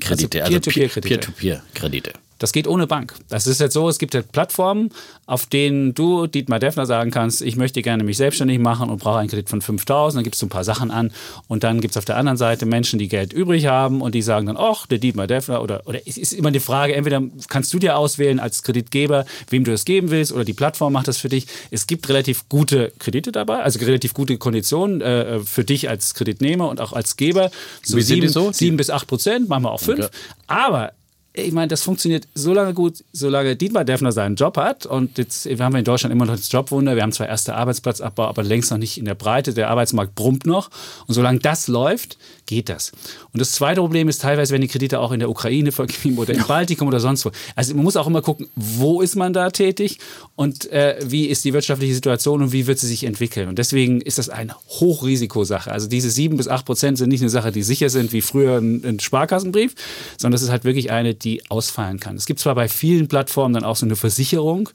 [0.00, 2.12] Kredite, also Peer-to-Peer-Kredite.
[2.40, 3.14] Das geht ohne Bank.
[3.28, 4.90] Das ist jetzt so, es gibt halt Plattformen,
[5.26, 9.18] auf denen du, Dietmar Deffner, sagen kannst, ich möchte gerne mich selbstständig machen und brauche
[9.18, 11.12] einen Kredit von 5000, dann gibst du ein paar Sachen an
[11.48, 14.22] und dann gibt es auf der anderen Seite Menschen, die Geld übrig haben und die
[14.22, 17.74] sagen dann, ach, der Dietmar Deffner oder, oder es ist immer die Frage, entweder kannst
[17.74, 21.18] du dir auswählen als Kreditgeber, wem du das geben willst oder die Plattform macht das
[21.18, 21.46] für dich.
[21.70, 26.70] Es gibt relativ gute Kredite dabei, also relativ gute Konditionen äh, für dich als Kreditnehmer
[26.70, 27.50] und auch als Geber.
[27.82, 28.50] So Wie sieben, so?
[28.50, 30.06] sieben bis acht Prozent, manchmal auch fünf.
[30.06, 30.16] Okay.
[30.46, 30.92] Aber
[31.32, 34.84] ich meine, das funktioniert so lange gut, solange Dietmar Deffner seinen Job hat.
[34.84, 36.96] Und jetzt wir haben wir in Deutschland immer noch das Jobwunder.
[36.96, 39.54] Wir haben zwar erste Arbeitsplatzabbau, aber längst noch nicht in der Breite.
[39.54, 40.70] Der Arbeitsmarkt brummt noch.
[41.06, 42.90] Und solange das läuft, geht das.
[43.32, 46.34] Und das zweite Problem ist teilweise, wenn die Kredite auch in der Ukraine vergeben oder
[46.34, 47.30] im Baltikum oder sonst wo.
[47.54, 49.98] Also man muss auch immer gucken, wo ist man da tätig
[50.34, 53.48] und äh, wie ist die wirtschaftliche Situation und wie wird sie sich entwickeln.
[53.48, 55.70] Und deswegen ist das eine Hochrisikosache.
[55.70, 58.58] Also diese sieben bis acht Prozent sind nicht eine Sache, die sicher sind wie früher
[58.58, 59.76] ein, ein Sparkassenbrief,
[60.18, 62.16] sondern das ist halt wirklich eine, die ausfallen kann.
[62.16, 64.70] Es gibt zwar bei vielen Plattformen dann auch so eine Versicherung,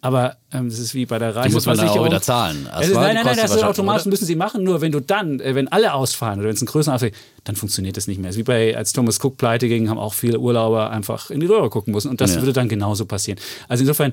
[0.00, 1.50] aber ähm, das ist wie bei der Reiseversicherung.
[1.50, 2.68] Die muss man dann auch wieder zahlen.
[2.80, 4.10] Ist, nein, nein, nein, das ist automatisch oder?
[4.10, 4.62] müssen sie machen.
[4.62, 7.10] Nur wenn du dann, äh, wenn alle ausfallen oder wenn es einen größeren Ausfall
[7.44, 8.30] dann funktioniert das nicht mehr.
[8.30, 11.40] Es ist wie bei, als Thomas Cook pleite ging, haben auch viele Urlauber einfach in
[11.40, 12.10] die Röhre gucken müssen.
[12.10, 12.40] Und das ja.
[12.40, 13.40] würde dann genauso passieren.
[13.66, 14.12] Also insofern,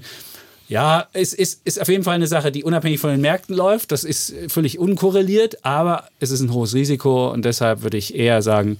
[0.68, 3.92] ja, es ist, ist auf jeden Fall eine Sache, die unabhängig von den Märkten läuft.
[3.92, 8.42] Das ist völlig unkorreliert, aber es ist ein hohes Risiko und deshalb würde ich eher
[8.42, 8.80] sagen,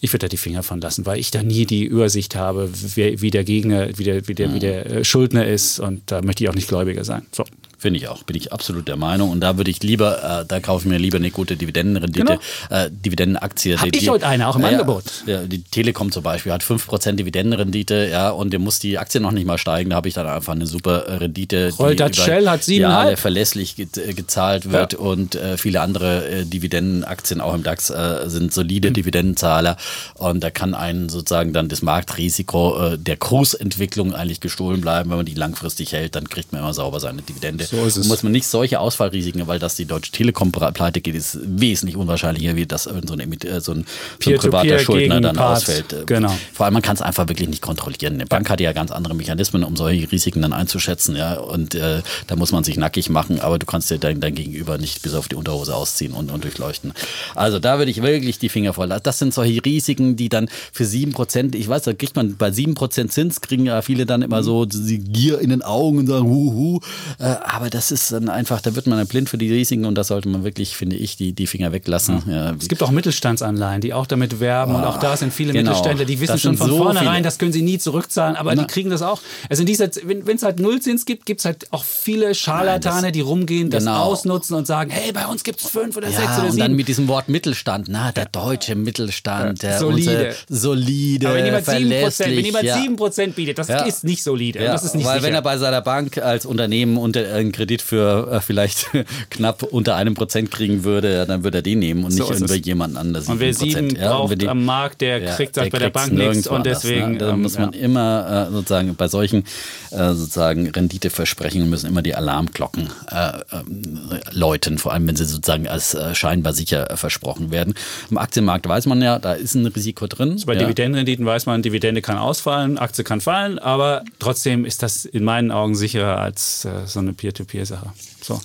[0.00, 3.20] ich würde da die Finger von lassen, weil ich da nie die Übersicht habe, wie,
[3.20, 4.54] wie der Gegner, wie der, wie der, mhm.
[4.54, 7.26] wie der äh, Schuldner ist und da möchte ich auch nicht Gläubiger sein.
[7.32, 7.44] So.
[7.80, 9.30] Finde ich auch, bin ich absolut der Meinung.
[9.30, 12.38] Und da würde ich lieber, äh, da kaufe ich mir lieber eine gute Dividendenrendite, genau.
[12.68, 13.78] äh, Dividendenaktie.
[13.78, 15.04] Habe ich heute eine, auch im äh, Angebot.
[15.24, 19.32] Ja, die Telekom zum Beispiel hat 5% Dividendenrendite, ja, und dem muss die Aktie noch
[19.32, 19.88] nicht mal steigen.
[19.88, 21.72] Da habe ich dann einfach eine super Rendite.
[21.78, 22.80] Roldat Shell hat 7,5.
[22.80, 24.98] Ja, verlässlich ge äh, gezahlt wird ja.
[24.98, 28.94] und äh, viele andere äh, Dividendenaktien auch im DAX äh, sind solide mhm.
[28.94, 29.78] Dividendenzahler.
[30.14, 35.08] Und da kann einen sozusagen dann das Marktrisiko äh, der Kursentwicklung eigentlich gestohlen bleiben.
[35.08, 37.69] Wenn man die langfristig hält, dann kriegt man immer sauber seine Dividende.
[37.70, 38.06] So ist es.
[38.08, 42.56] muss man nicht solche Ausfallrisiken, weil dass die Deutsche Telekom pleite geht, ist wesentlich unwahrscheinlicher,
[42.56, 43.86] wie dass irgend so ein, äh, so ein,
[44.22, 45.58] so ein privater Schuldner gegen dann Part.
[45.58, 45.92] ausfällt.
[45.92, 46.36] Äh, Genau.
[46.52, 48.14] Vor allem, man kann es einfach wirklich nicht kontrollieren.
[48.14, 51.34] Eine Bank hat ja ganz andere Mechanismen, um solche Risiken dann einzuschätzen, ja.
[51.34, 54.78] Und äh, da muss man sich nackig machen, aber du kannst dir dein, dein Gegenüber
[54.78, 56.92] nicht bis auf die Unterhose ausziehen und, und durchleuchten.
[57.34, 58.88] Also da würde ich wirklich die Finger voll.
[58.88, 59.02] lassen.
[59.04, 63.08] Das sind solche Risiken, die dann für 7%, ich weiß, da kriegt man bei 7%
[63.08, 66.80] Zins, kriegen ja viele dann immer so die Gier in den Augen und sagen, huhu.
[67.18, 69.94] Äh, aber das ist dann einfach, da wird man dann blind für die Risiken und
[69.96, 72.22] da sollte man wirklich, finde ich, die, die Finger weglassen.
[72.26, 75.70] Ja, Es gibt auch Mittelstandsanleihen, die auch damit werben und auch da sind viele genau.
[75.72, 77.22] Mittelständler, die wissen schon von so vornherein, viele.
[77.22, 79.20] das können sie nie zurückzahlen, aber die kriegen das auch.
[79.50, 83.20] Also dieser, wenn es halt Nullzins gibt, gibt es halt auch viele Scharlatane, Nein, die
[83.20, 84.04] rumgehen, das genau.
[84.04, 86.62] ausnutzen und sagen, hey, bei uns gibt es fünf oder sechs Ja, oder und sieben.
[86.62, 90.34] dann mit diesem Wort Mittelstand, na, der deutsche Mittelstand, der Solide.
[90.48, 92.36] Solide, aber wenn jemand 7%, verlässlich.
[92.38, 92.76] wenn jemand ja.
[92.76, 93.82] 7% bietet, das Ja.
[93.84, 94.58] ist nicht solide.
[94.60, 95.26] und Ja, das ist nicht weil sicher.
[95.26, 98.88] wenn er bei seiner Bank als Unternehmen unter, einen Kredit für äh, vielleicht
[99.30, 102.66] knapp unter einem Prozent kriegen würde, dann würde er den nehmen und So nicht es.
[102.66, 103.28] jemand anders.
[103.28, 106.12] und wer sieben Ja, braucht die- am Markt, der Ja, kriegt halt bei der Bank
[106.12, 107.18] nichts und anders, deswegen Ne?
[107.18, 107.80] Da ähm, muss man ja.
[107.80, 109.44] immer äh, sozusagen bei solchen
[109.90, 113.98] äh, sozusagen Renditeversprechungen müssen immer die Alarmglocken äh, ähm,
[114.32, 117.74] läuten, vor allem wenn sie sozusagen als äh, scheinbar sicher äh, versprochen werden.
[118.10, 120.40] Im Aktienmarkt weiß man ja, da ist ein Risiko drin.
[120.46, 120.60] Bei ja.
[120.60, 125.50] Dividendenrenditen weiß man, Dividende kann ausfallen, Aktie kann fallen, aber trotzdem ist das in meinen
[125.50, 127.12] Augen sicherer als äh, so eine
[127.44, 127.92] Peer-to-Peer-Sache.
[128.22, 128.40] So.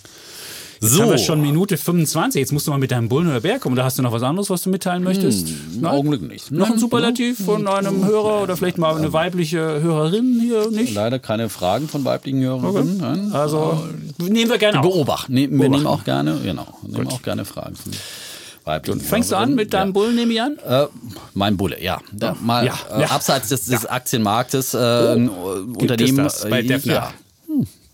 [0.82, 1.02] Jetzt So.
[1.04, 2.40] haben wir schon Minute 25.
[2.40, 3.76] Jetzt musst du mal mit deinem Bullen oder Bär kommen.
[3.78, 5.48] Da hast du noch was anderes, was du mitteilen möchtest?
[5.74, 6.52] Im Augenblick nicht.
[6.52, 10.94] Noch ein Nein, Superlativ von einem Hörer oder vielleicht mal eine weibliche Hörerin hier nicht?
[10.94, 12.98] Leider keine Fragen von weiblichen Hörerinnen.
[12.98, 13.32] Nein.
[13.32, 13.86] Also
[14.18, 14.82] nehmen wir gerne.
[14.82, 15.34] Beobachten.
[15.34, 15.72] Ne, wir Beobachten.
[15.72, 17.94] nehmen auch gerne, genau, nehmen auch gerne Fragen von
[18.66, 19.56] weiblichen Fängst du an Hörerinnen.
[19.56, 20.58] mit deinem Bullen, nehme ich an?
[20.64, 20.84] Ja.
[20.84, 20.88] Äh,
[21.36, 22.02] mein Bulle, ja.
[22.12, 23.12] Da, mal Ja, äh, ja.
[23.12, 26.28] abseits des, des Aktienmarktes äh, ein Unternehmen.
[26.50, 26.80] bei äh?
[26.84, 27.14] Ja.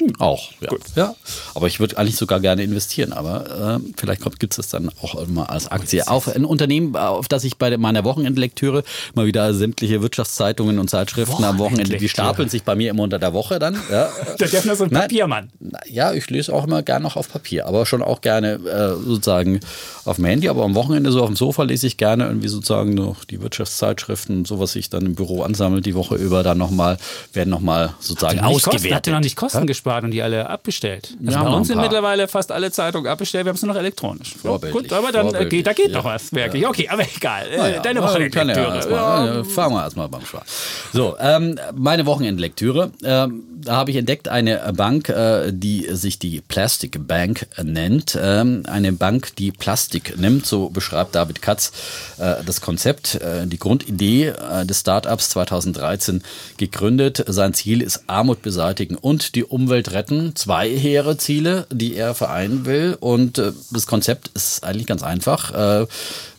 [0.01, 0.69] Hm, Auch, ja.
[0.95, 1.15] ja.
[1.53, 5.15] Aber ich würde eigentlich sogar gerne investieren, aber äh, vielleicht gibt es das dann auch
[5.15, 6.07] immer als Aktie.
[6.07, 8.83] Auf ein Unternehmen, auf das ich bei meiner Wochenendlektüre
[9.13, 13.19] mal wieder sämtliche Wirtschaftszeitungen und Zeitschriften am Wochenende, die stapeln sich bei mir immer unter
[13.19, 13.75] der Woche dann.
[13.91, 14.09] Ja.
[14.39, 14.89] Der Defner ist ein.
[14.89, 15.49] Papiermann.
[15.87, 19.59] Ja, ich lese auch immer gerne noch auf Papier, aber schon auch gerne äh, sozusagen
[20.05, 22.93] auf dem Handy, aber am Wochenende so auf dem Sofa lese ich gerne irgendwie sozusagen
[22.93, 26.97] noch die Wirtschaftszeitschriften, so was sich dann im Büro ansammelt die Woche über, dann nochmal,
[27.33, 28.93] werden nochmal sozusagen Kosten, ausgewertet.
[28.93, 31.15] habt ihr noch nicht Kosten gespart und die alle abbestellt?
[31.25, 33.79] Also Ja, bei uns sind mittlerweile fast alle Zeitungen abbestellt, wir haben es nur noch
[33.79, 34.33] elektronisch.
[34.35, 35.97] Ja, Vorbildlich, gut, aber dann äh, geht, da geht ja.
[35.97, 36.65] noch was, wirklich.
[36.67, 37.47] Okay, aber egal.
[37.51, 38.89] Äh, Naja, Deine na, kann Wochenendlektüre.
[38.89, 39.43] Ja, Ja.
[39.43, 40.47] fangen wir erstmal beim Schwarz.
[40.93, 42.91] So, ähm, meine Wochenendlektüre.
[43.03, 48.17] Ähm, da habe ich entdeckt eine Bank, äh, die sich die Plastic Bank nennt.
[48.19, 51.71] Ähm, eine Bank, die Plastik nimmt, so beschreibt David Katz
[52.17, 53.15] äh, das Konzept.
[53.15, 56.23] Äh, die Grundidee des Startups 2013
[56.57, 57.23] gegründet.
[57.27, 60.35] Sein Ziel ist Armut beseitigen und die Umwelt retten.
[60.35, 62.95] Zwei hehre Ziele, die er vereinen will.
[62.99, 65.81] Und äh, das Konzept ist eigentlich ganz einfach.
[65.81, 65.87] Äh,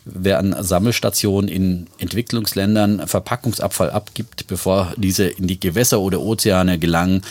[0.05, 7.21] Wer an Sammelstationen in Entwicklungsländern Verpackungsabfall abgibt, bevor diese in die Gewässer oder Ozeane gelangen,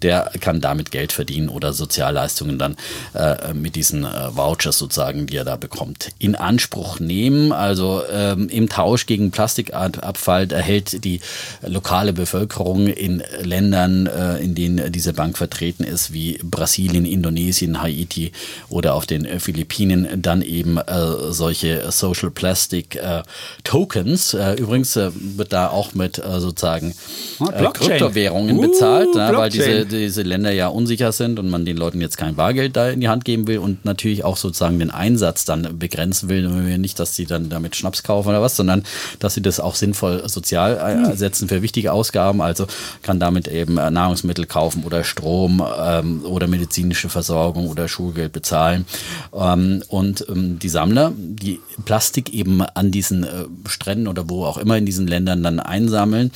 [0.00, 2.76] der kann damit Geld verdienen oder Sozialleistungen dann
[3.14, 7.52] äh, mit diesen äh, Vouchers sozusagen, die er da bekommt, in Anspruch nehmen.
[7.52, 11.20] Also ähm, im Tausch gegen Plastikabfall erhält die
[11.66, 18.32] lokale Bevölkerung in Ländern, äh, in denen diese Bank vertreten ist, wie Brasilien, Indonesien, Haiti
[18.70, 23.22] oder auf den Philippinen, dann eben äh, solche Social Plastic äh,
[23.64, 24.34] Tokens.
[24.34, 26.94] Äh, übrigens äh, wird da auch mit äh, sozusagen
[27.40, 27.70] Ah, äh.
[27.72, 32.00] Kryptowährungen Uh, bezahlt, ne, weil diese, diese Länder ja unsicher sind und man den Leuten
[32.00, 35.44] jetzt kein Bargeld da in die Hand geben will und natürlich auch sozusagen den Einsatz
[35.44, 36.42] dann begrenzen will.
[36.78, 38.84] Nicht, dass sie dann damit Schnaps kaufen oder was, sondern
[39.18, 41.04] dass sie das auch sinnvoll sozial Hm.
[41.06, 42.40] einsetzen für wichtige Ausgaben.
[42.40, 42.66] Also
[43.02, 48.86] kann damit eben äh, Nahrungsmittel kaufen oder Strom ähm, oder medizinische Versorgung oder Schulgeld bezahlen.
[49.34, 54.58] Ähm, und ähm, die Sammler, die Plastik eben an diesen äh, Stränden oder wo auch
[54.58, 56.30] immer in diesen Ländern dann einsammeln,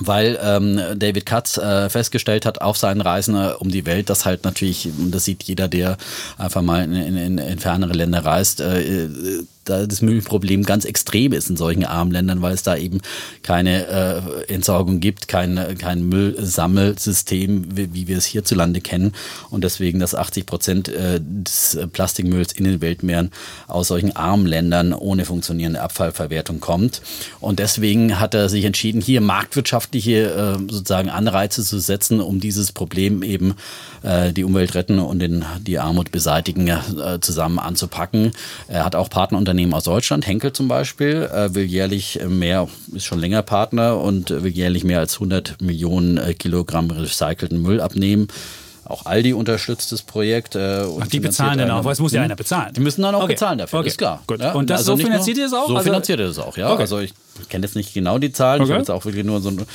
[0.00, 4.24] weil ähm, David Katz äh, festgestellt hat auf seinen Reisen äh, um die Welt, dass
[4.24, 5.96] halt natürlich, und das sieht jeder, der
[6.38, 9.08] einfach mal in, in, in fernere Länder reist, äh,
[9.70, 13.00] da das Müllproblem ganz extrem ist in solchen armen Ländern, weil es da eben
[13.42, 19.12] keine äh, Entsorgung gibt, kein, kein Müllsammelsystem, wie, wie wir es hierzulande kennen.
[19.50, 23.30] Und deswegen, dass 80 Prozent äh, des Plastikmülls in den Weltmeeren
[23.66, 27.02] aus solchen armen Ländern ohne funktionierende Abfallverwertung kommt.
[27.40, 32.72] Und deswegen hat er sich entschieden, hier marktwirtschaftliche äh, sozusagen Anreize zu setzen, um dieses
[32.72, 33.54] Problem eben
[34.02, 38.32] äh, die Umwelt retten und den, die Armut beseitigen äh, zusammen anzupacken.
[38.68, 43.04] Er hat auch Partnerunternehmen Unternehmen aus Deutschland, Henkel zum Beispiel, äh, will jährlich mehr, ist
[43.04, 48.28] schon länger Partner und will jährlich mehr als 100 Millionen äh, Kilogramm recycelten Müll abnehmen.
[48.84, 50.56] Auch Aldi unterstützt das Projekt.
[50.56, 52.72] Äh, Ach, die bezahlen dann auch, weil es muss ja einer bezahlen.
[52.74, 53.34] Die müssen dann auch okay.
[53.34, 53.88] bezahlen dafür, okay.
[53.88, 54.22] ist klar.
[54.26, 54.40] Gut.
[54.40, 54.52] Ja?
[54.52, 55.68] Und das also so finanziert ihr das auch?
[55.68, 56.72] So also finanziert ihr das auch, ja.
[56.72, 56.80] Okay.
[56.80, 57.12] Also ich
[57.48, 58.68] kenne jetzt nicht genau die Zahlen, okay.
[58.68, 59.66] ich habe jetzt auch wirklich nur so einen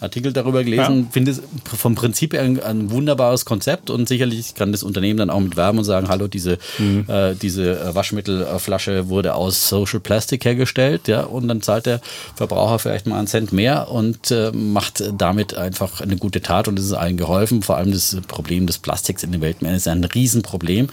[0.00, 1.04] Artikel darüber gelesen.
[1.04, 1.10] Ja.
[1.10, 5.30] Finde es vom Prinzip her ein, ein, wunderbares Konzept und sicherlich kann das Unternehmen dann
[5.30, 7.06] auch mit werben und sagen, hallo, diese, mhm.
[7.08, 12.00] äh, diese äh, Waschmittelflasche wurde aus Social Plastic hergestellt, ja, und dann zahlt der
[12.34, 16.78] Verbraucher vielleicht mal einen Cent mehr und äh, macht damit einfach eine gute Tat und
[16.78, 17.62] es ist allen geholfen.
[17.62, 20.88] Vor allem das Problem des Plastiks in den Weltmeeren ist ein Riesenproblem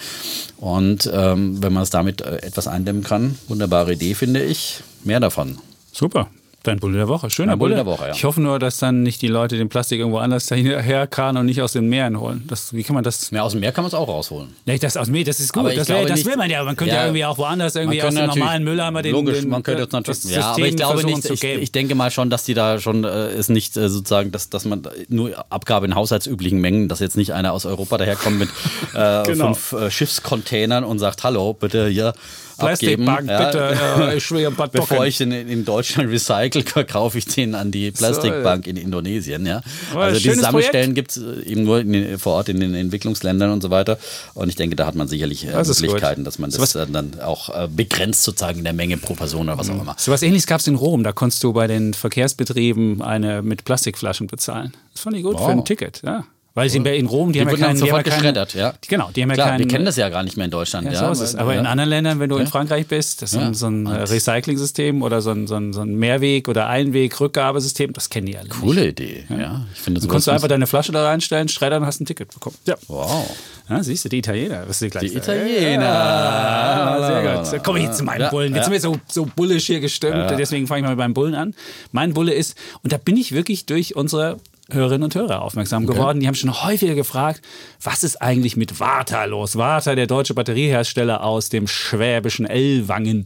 [0.57, 4.81] und ähm, wenn man es damit äh, etwas eindämmen kann, wunderbare Idee, finde ich.
[5.03, 5.57] Mehr davon.
[5.99, 6.29] Super.
[6.63, 7.75] Dein Bulle der Woche, schöner Bulle.
[7.75, 8.13] Bulle der Woche, ja.
[8.13, 11.61] Ich hoffe nur, dass dann nicht die Leute den Plastik irgendwo anders herkarren und nicht
[11.61, 12.45] aus den Meeren holen.
[12.47, 13.31] Das, wie kann man das?
[13.31, 14.55] Ja, aus dem Meer kann man es auch rausholen.
[14.65, 15.65] Nee, das aus dem Meer, das ist gut.
[15.75, 16.63] Das, wär, das will man ja.
[16.63, 19.49] Man könnte ja, ja irgendwie auch woanders irgendwie aus dem normalen Mülleimer den, Logisch, den,
[19.49, 20.21] man könnte jetzt natürlich.
[20.21, 21.29] Das ja, aber ich glaube nicht.
[21.29, 24.49] Ich, ich, denke mal schon, dass die da schon äh, ist nicht äh, sozusagen, dass,
[24.49, 28.49] dass man nur Abgabe in haushaltsüblichen Mengen, dass jetzt nicht einer aus Europa daherkommt mit
[28.93, 29.53] äh, genau.
[29.53, 32.13] fünf äh, Schiffscontainern und sagt, hallo, bitte hier
[32.59, 37.25] Plastikbank, bitte, ja, ich will ein paar Bevor ich den in Deutschland recycle, kaufe ich
[37.25, 39.45] den an die Plastikbank so, in Indonesien.
[39.45, 39.61] Ja.
[39.95, 43.61] Also diese Sammelstellen gibt es äh, eben nur den, vor Ort in den Entwicklungsländern und
[43.61, 43.97] so weiter.
[44.33, 47.19] Und ich denke, da hat man sicherlich äh, das Möglichkeiten, dass man das so dann
[47.19, 49.95] auch äh, begrenzt sozusagen in der Menge pro Person oder was auch immer.
[49.97, 51.03] So was ähnliches gab es in Rom.
[51.03, 54.73] Da konntest du bei den Verkehrsbetrieben eine mit Plastikflaschen bezahlen.
[54.93, 55.45] Das fand ich gut wow.
[55.45, 56.01] für ein Ticket.
[56.05, 56.25] Ja.
[56.59, 58.73] Weil sie in Rom, die, die haben ja keinen, sofort die haben ja geschreddert, ja.
[58.87, 59.59] Genau, die haben Klar, ja keinen.
[59.59, 60.93] Wir kennen das ja gar nicht mehr in Deutschland, ja.
[60.93, 60.99] ja.
[61.05, 61.35] So ist es.
[61.35, 61.61] Aber ja.
[61.61, 63.53] in anderen Ländern, wenn du in Frankreich bist, das ist ja.
[63.53, 68.27] so ein Recycling-System oder so ein, so, ein, so ein Mehrweg- oder Einweg-Rückgabesystem, das kennen
[68.27, 68.49] die alle.
[68.49, 68.99] Coole nicht.
[68.99, 69.65] Idee, ja.
[69.73, 72.33] Ich finde, du kannst du einfach deine Flasche da reinstellen, schreddern und hast ein Ticket
[72.33, 72.57] bekommen.
[72.65, 72.75] Ja.
[72.87, 73.29] Wow.
[73.69, 74.63] Ja, siehst du, die Italiener.
[74.67, 75.83] Was die, die Italiener.
[75.83, 77.45] Ja, sehr gut.
[77.45, 78.53] So, komme ich jetzt zu meinem Bullen.
[78.53, 81.35] Jetzt sind wir so, so bullisch hier gestimmt, deswegen fange ich mal mit meinem Bullen
[81.35, 81.53] an.
[81.91, 84.39] Mein Bulle ist, und da bin ich wirklich durch unsere
[84.71, 85.93] Hörerinnen und Hörer aufmerksam okay.
[85.93, 86.19] geworden.
[86.19, 87.41] Die haben schon häufiger gefragt,
[87.81, 89.55] was ist eigentlich mit Warta los?
[89.55, 93.25] Warta, der deutsche Batteriehersteller aus dem schwäbischen Ellwangen.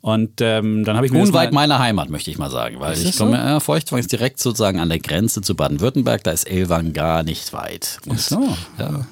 [0.00, 3.16] Und ähm, dann habe ich mir unweit meiner Heimat möchte ich mal sagen, weil ich
[3.16, 3.56] komme so?
[3.56, 6.24] äh, Feuchtwang ist direkt sozusagen an der Grenze zu Baden-Württemberg.
[6.24, 7.98] Da ist Ellwangen gar nicht weit.
[8.10, 8.56] Ach so.
[8.78, 9.06] Ja.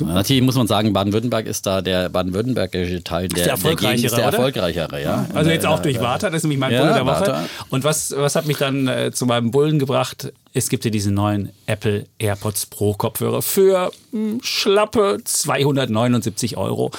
[0.00, 4.16] Natürlich muss man sagen, Baden-Württemberg ist da der baden-württembergische Teil der, der erfolgreichere.
[4.16, 5.26] Der, der erfolgreichere ja.
[5.34, 7.26] Also jetzt auch durch Warta, das ist nämlich mein ja, Bulle der Woche.
[7.26, 7.44] Warta.
[7.70, 10.32] Und was, was hat mich dann äh, zu meinem Bullen gebracht?
[10.52, 16.90] Es gibt ja diese neuen Apple AirPods Pro Kopfhörer für mh, hm, schlappe 279 Euro.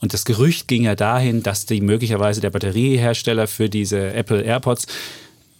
[0.00, 4.86] Und das Gerücht ging ja dahin, dass die möglicherweise der Batteriehersteller für diese Apple AirPods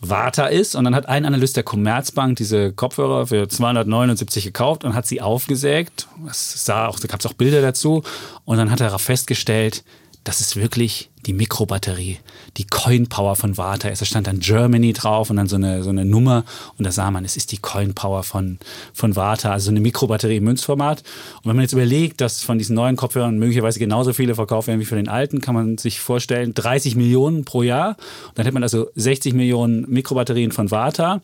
[0.00, 0.74] Warta ist.
[0.74, 5.20] Und dann hat ein Analyst der Commerzbank diese Kopfhörer für 279 gekauft und hat sie
[5.20, 6.08] aufgesägt.
[6.26, 8.02] Das sah auch, da gab es auch Bilder dazu.
[8.44, 9.84] Und dann hat er festgestellt,
[10.24, 12.18] das ist wirklich die Mikrobatterie,
[12.56, 13.90] die Coin Power von Warta.
[13.90, 16.44] Da stand dann Germany drauf und dann so eine, so eine Nummer
[16.78, 18.58] und da sah man, es ist die Coin Power von,
[18.92, 21.02] von Warta, also so eine Mikrobatterie im Münzformat.
[21.36, 24.80] Und wenn man jetzt überlegt, dass von diesen neuen Kopfhörern möglicherweise genauso viele verkauft werden
[24.80, 27.96] wie von den alten, kann man sich vorstellen, 30 Millionen pro Jahr.
[28.28, 31.22] Und dann hätte man also 60 Millionen Mikrobatterien von Warta.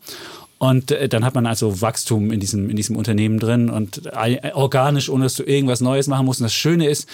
[0.59, 4.11] Und äh, dann hat man also Wachstum in diesem, in diesem Unternehmen drin und
[4.53, 6.41] organisch, ohne dass du irgendwas Neues machen musst.
[6.41, 7.07] Und das Schöne ist,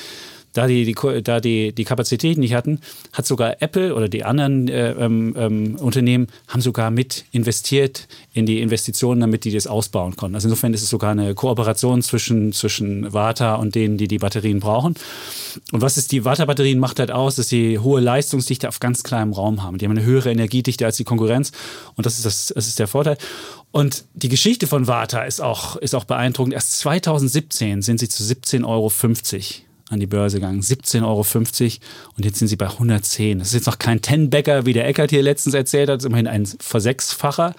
[0.53, 2.79] da die, die, da die, die Kapazität nicht hatten,
[3.11, 8.45] hat sogar Apple oder die anderen äh, ähm, ähm, Unternehmen haben sogar mit investiert in
[8.45, 10.35] die Investitionen, damit die das ausbauen konnten.
[10.35, 14.59] Also insofern ist es sogar eine Kooperation zwischen, zwischen Vata und denen, die die Batterien
[14.59, 14.95] brauchen.
[15.71, 19.33] Und was ist die Vata-Batterien macht halt aus, dass sie hohe Leistungsdichte auf ganz kleinem
[19.33, 19.77] Raum haben.
[19.77, 21.51] Die haben eine höhere Energiedichte als die Konkurrenz
[21.95, 23.17] und das ist, das, das ist der Vorteil.
[23.71, 26.53] Und die Geschichte von Vata ist auch, ist auch beeindruckend.
[26.53, 28.91] Erst 2017 sind sie zu 17,50 Euro
[29.93, 30.61] an die Börse gegangen.
[30.61, 31.25] 17,50 Euro
[32.17, 33.39] und jetzt sind sie bei 110.
[33.39, 36.07] Das ist jetzt noch kein Ten-Bäcker, wie der Eckert hier letztens erzählt hat, das ist
[36.07, 37.55] immerhin ein Versechsfacher.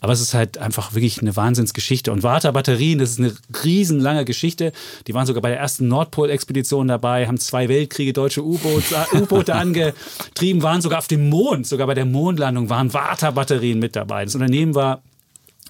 [0.00, 2.12] Aber es ist halt einfach wirklich eine Wahnsinnsgeschichte.
[2.12, 4.72] Und Warta-Batterien, das ist eine riesenlange Geschichte.
[5.06, 10.80] Die waren sogar bei der ersten Nordpol-Expedition dabei, haben zwei Weltkriege deutsche U-Boote angetrieben, waren
[10.80, 14.24] sogar auf dem Mond, sogar bei der Mondlandung waren Warta-Batterien mit dabei.
[14.24, 15.02] Das Unternehmen war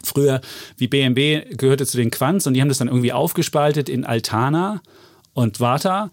[0.03, 0.41] früher
[0.77, 4.81] wie BMW gehörte zu den Quants und die haben das dann irgendwie aufgespaltet in Altana
[5.39, 6.11] und Vata.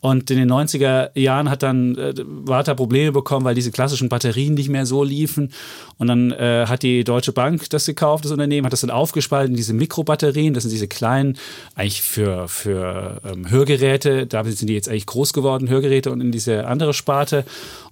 [0.00, 4.54] Und in den 90er Jahren hat dann äh, Warta Probleme bekommen, weil diese klassischen Batterien
[4.54, 5.52] nicht mehr so liefen.
[5.96, 9.52] Und dann äh, hat die Deutsche Bank das gekauft, das Unternehmen, hat das dann aufgespalten
[9.52, 10.52] in diese Mikrobatterien.
[10.52, 11.38] Das sind diese kleinen,
[11.74, 14.26] eigentlich für, für ähm, Hörgeräte.
[14.26, 17.44] Da sind die jetzt eigentlich groß geworden, Hörgeräte und in diese andere Sparte.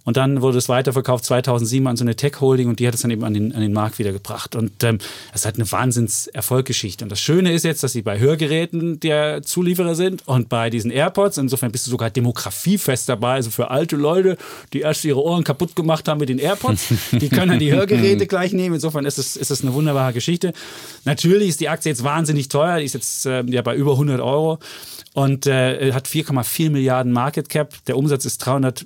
[0.04, 3.10] Und dann wurde es weiterverkauft 2007 an so eine Tech-Holding und die hat es dann
[3.10, 4.54] eben an den, an den Markt wiedergebracht.
[4.54, 4.98] Und ähm,
[5.32, 7.04] das ist halt eine Wahnsinns-Erfolgsgeschichte.
[7.06, 10.90] Und das Schöne ist jetzt, dass sie bei Hörgeräten der Zulieferer sind und bei diesen
[10.90, 11.38] AirPods.
[11.38, 13.34] Insofern bist du sogar demografiefest dabei.
[13.34, 14.36] Also für alte Leute,
[14.74, 18.26] die erst ihre Ohren kaputt gemacht haben mit den AirPods, die können dann die Hörgeräte
[18.28, 18.74] gleich nehmen.
[18.74, 20.52] Insofern ist es, ist es eine wunderbare Geschichte.
[21.06, 22.78] Natürlich ist die Aktie jetzt wahnsinnig teuer.
[22.78, 24.58] Die ist jetzt äh, ja bei über 100 Euro
[25.14, 27.72] und äh, hat 4,4 Milliarden Market Cap.
[27.86, 28.84] Der Umsatz ist 300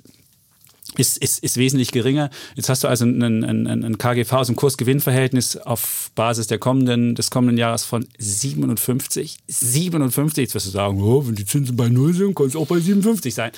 [0.97, 2.29] ist, ist, ist wesentlich geringer.
[2.55, 7.15] Jetzt hast du also ein, ein, ein KGV, also ein Kurs-Gewinn-Verhältnis auf Basis der kommenden,
[7.15, 9.37] des kommenden Jahres von 57.
[9.47, 12.67] 57, jetzt wirst du sagen, oh, wenn die Zinsen bei Null sind, kann es auch
[12.67, 13.51] bei 57 sein.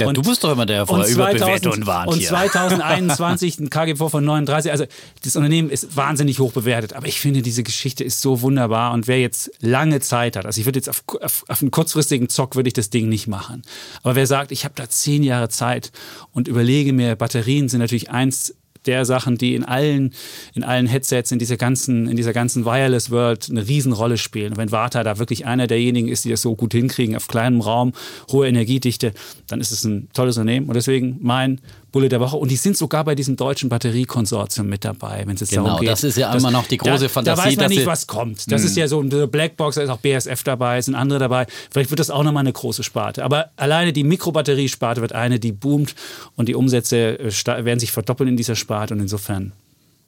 [0.00, 4.08] Ja, und, du bist doch immer der vorher überbewertet und warnt Und 2021 ein KGV
[4.08, 4.70] von 39.
[4.70, 4.84] Also
[5.24, 6.92] das Unternehmen ist wahnsinnig hoch bewertet.
[6.94, 8.92] Aber ich finde, diese Geschichte ist so wunderbar.
[8.92, 12.28] Und wer jetzt lange Zeit hat, also ich würde jetzt auf, auf, auf einen kurzfristigen
[12.28, 13.62] Zock würde ich das Ding nicht machen.
[14.02, 15.92] Aber wer sagt, ich habe da zehn Jahre Zeit
[16.32, 18.54] und überlege, überlege mir, Batterien sind natürlich eins
[18.84, 20.12] der Sachen, die in allen,
[20.54, 24.52] in allen Headsets, in dieser ganzen, in dieser ganzen Wireless World eine Riesenrolle spielen.
[24.52, 27.62] Und wenn Vata da wirklich einer derjenigen ist, die das so gut hinkriegen, auf kleinem
[27.62, 27.94] Raum,
[28.30, 29.12] hohe Energiedichte,
[29.46, 30.68] dann ist es ein tolles Unternehmen.
[30.68, 31.58] Und deswegen mein
[31.90, 32.36] Bulle der Woche.
[32.36, 35.80] Und die sind sogar bei diesem deutschen Batteriekonsortium mit dabei, wenn es jetzt genau, darum
[35.80, 35.90] geht.
[35.90, 37.36] Das ist ja immer noch die große da, Fantasie.
[37.36, 38.50] Da weiß man nicht, was kommt.
[38.50, 38.80] Das ist hm.
[38.80, 41.46] ja so eine Blackbox, da ist auch BSF dabei, sind andere dabei.
[41.70, 43.24] Vielleicht wird das auch nochmal eine große Sparte.
[43.24, 45.94] Aber alleine die Mikrobatteriesparte wird eine, die boomt
[46.36, 48.94] und die Umsätze äh, werden sich verdoppeln in dieser Sparte.
[48.94, 49.52] Und insofern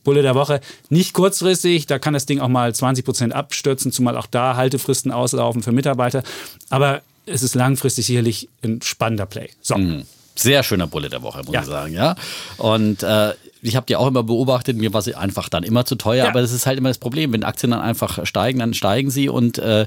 [0.05, 0.61] Bulle der Woche.
[0.89, 5.13] Nicht kurzfristig, da kann das Ding auch mal 20 Prozent abstürzen, zumal auch da Haltefristen
[5.13, 6.23] auslaufen für Mitarbeiter.
[6.71, 9.51] Aber es ist langfristig sicherlich ein spannender Play.
[9.61, 9.77] So.
[9.77, 10.05] Mhm.
[10.35, 11.61] Sehr schöner Bulle der Woche, muss ja.
[11.61, 12.15] ich sagen, ja.
[12.57, 15.97] Und äh, ich habe die auch immer beobachtet, mir war sie einfach dann immer zu
[15.97, 16.29] teuer, ja.
[16.29, 19.29] aber das ist halt immer das Problem, wenn Aktien dann einfach steigen, dann steigen sie
[19.29, 19.87] und äh,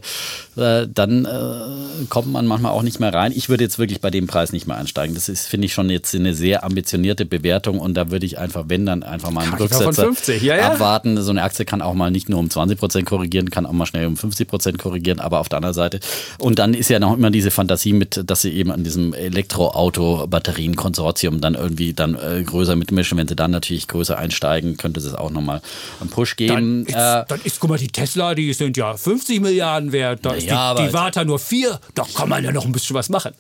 [0.55, 3.32] äh, dann äh, kommt man manchmal auch nicht mehr rein.
[3.36, 5.15] Ich würde jetzt wirklich bei dem Preis nicht mehr einsteigen.
[5.15, 8.65] Das ist, finde ich, schon jetzt eine sehr ambitionierte Bewertung und da würde ich einfach,
[8.67, 10.11] wenn dann einfach mal einen Rücksetzer
[10.41, 10.71] ja, ja.
[10.71, 11.21] abwarten.
[11.21, 13.86] So eine Aktie kann auch mal nicht nur um 20 Prozent korrigieren, kann auch mal
[13.86, 15.99] schnell um 50 Prozent korrigieren, aber auf der anderen Seite.
[16.38, 21.39] Und dann ist ja noch immer diese Fantasie mit, dass sie eben an diesem Elektroauto-Batterien-Konsortium
[21.41, 25.32] dann irgendwie dann äh, größer mitmischen, wenn sie dann natürlich größer einsteigen, könnte es auch
[25.32, 25.61] nochmal
[26.01, 26.53] einen Push geben.
[26.53, 30.20] Dann ist, äh, dann ist, guck mal, die Tesla, die sind ja 50 Milliarden wert,
[30.24, 32.95] da ist ja, die, die Vata nur 4, da kann man ja noch ein bisschen
[32.95, 33.34] was machen.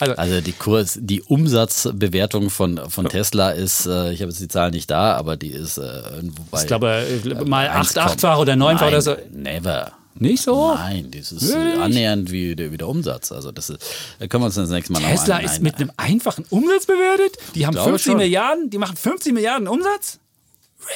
[0.00, 4.48] Also, also, die Kurs, die Umsatzbewertung von, von Tesla ist, äh, ich habe jetzt die
[4.48, 6.62] Zahlen nicht da, aber die ist äh, irgendwo bei.
[6.62, 9.14] Ich glaube, äh, mal 8, 8-fach oder 9-fach oder so.
[9.30, 9.92] Never.
[10.14, 10.74] Nicht so?
[10.74, 11.80] Nein, das ist Wirklich?
[11.80, 13.32] annähernd wie der, wie der Umsatz.
[13.32, 13.82] Also das ist,
[14.18, 16.86] da können wir uns das nächste Mal Tesla noch ein, ist mit einem einfachen Umsatz
[16.86, 17.38] bewertet?
[17.54, 20.18] Die haben 50 Milliarden, die machen 50 Milliarden Umsatz?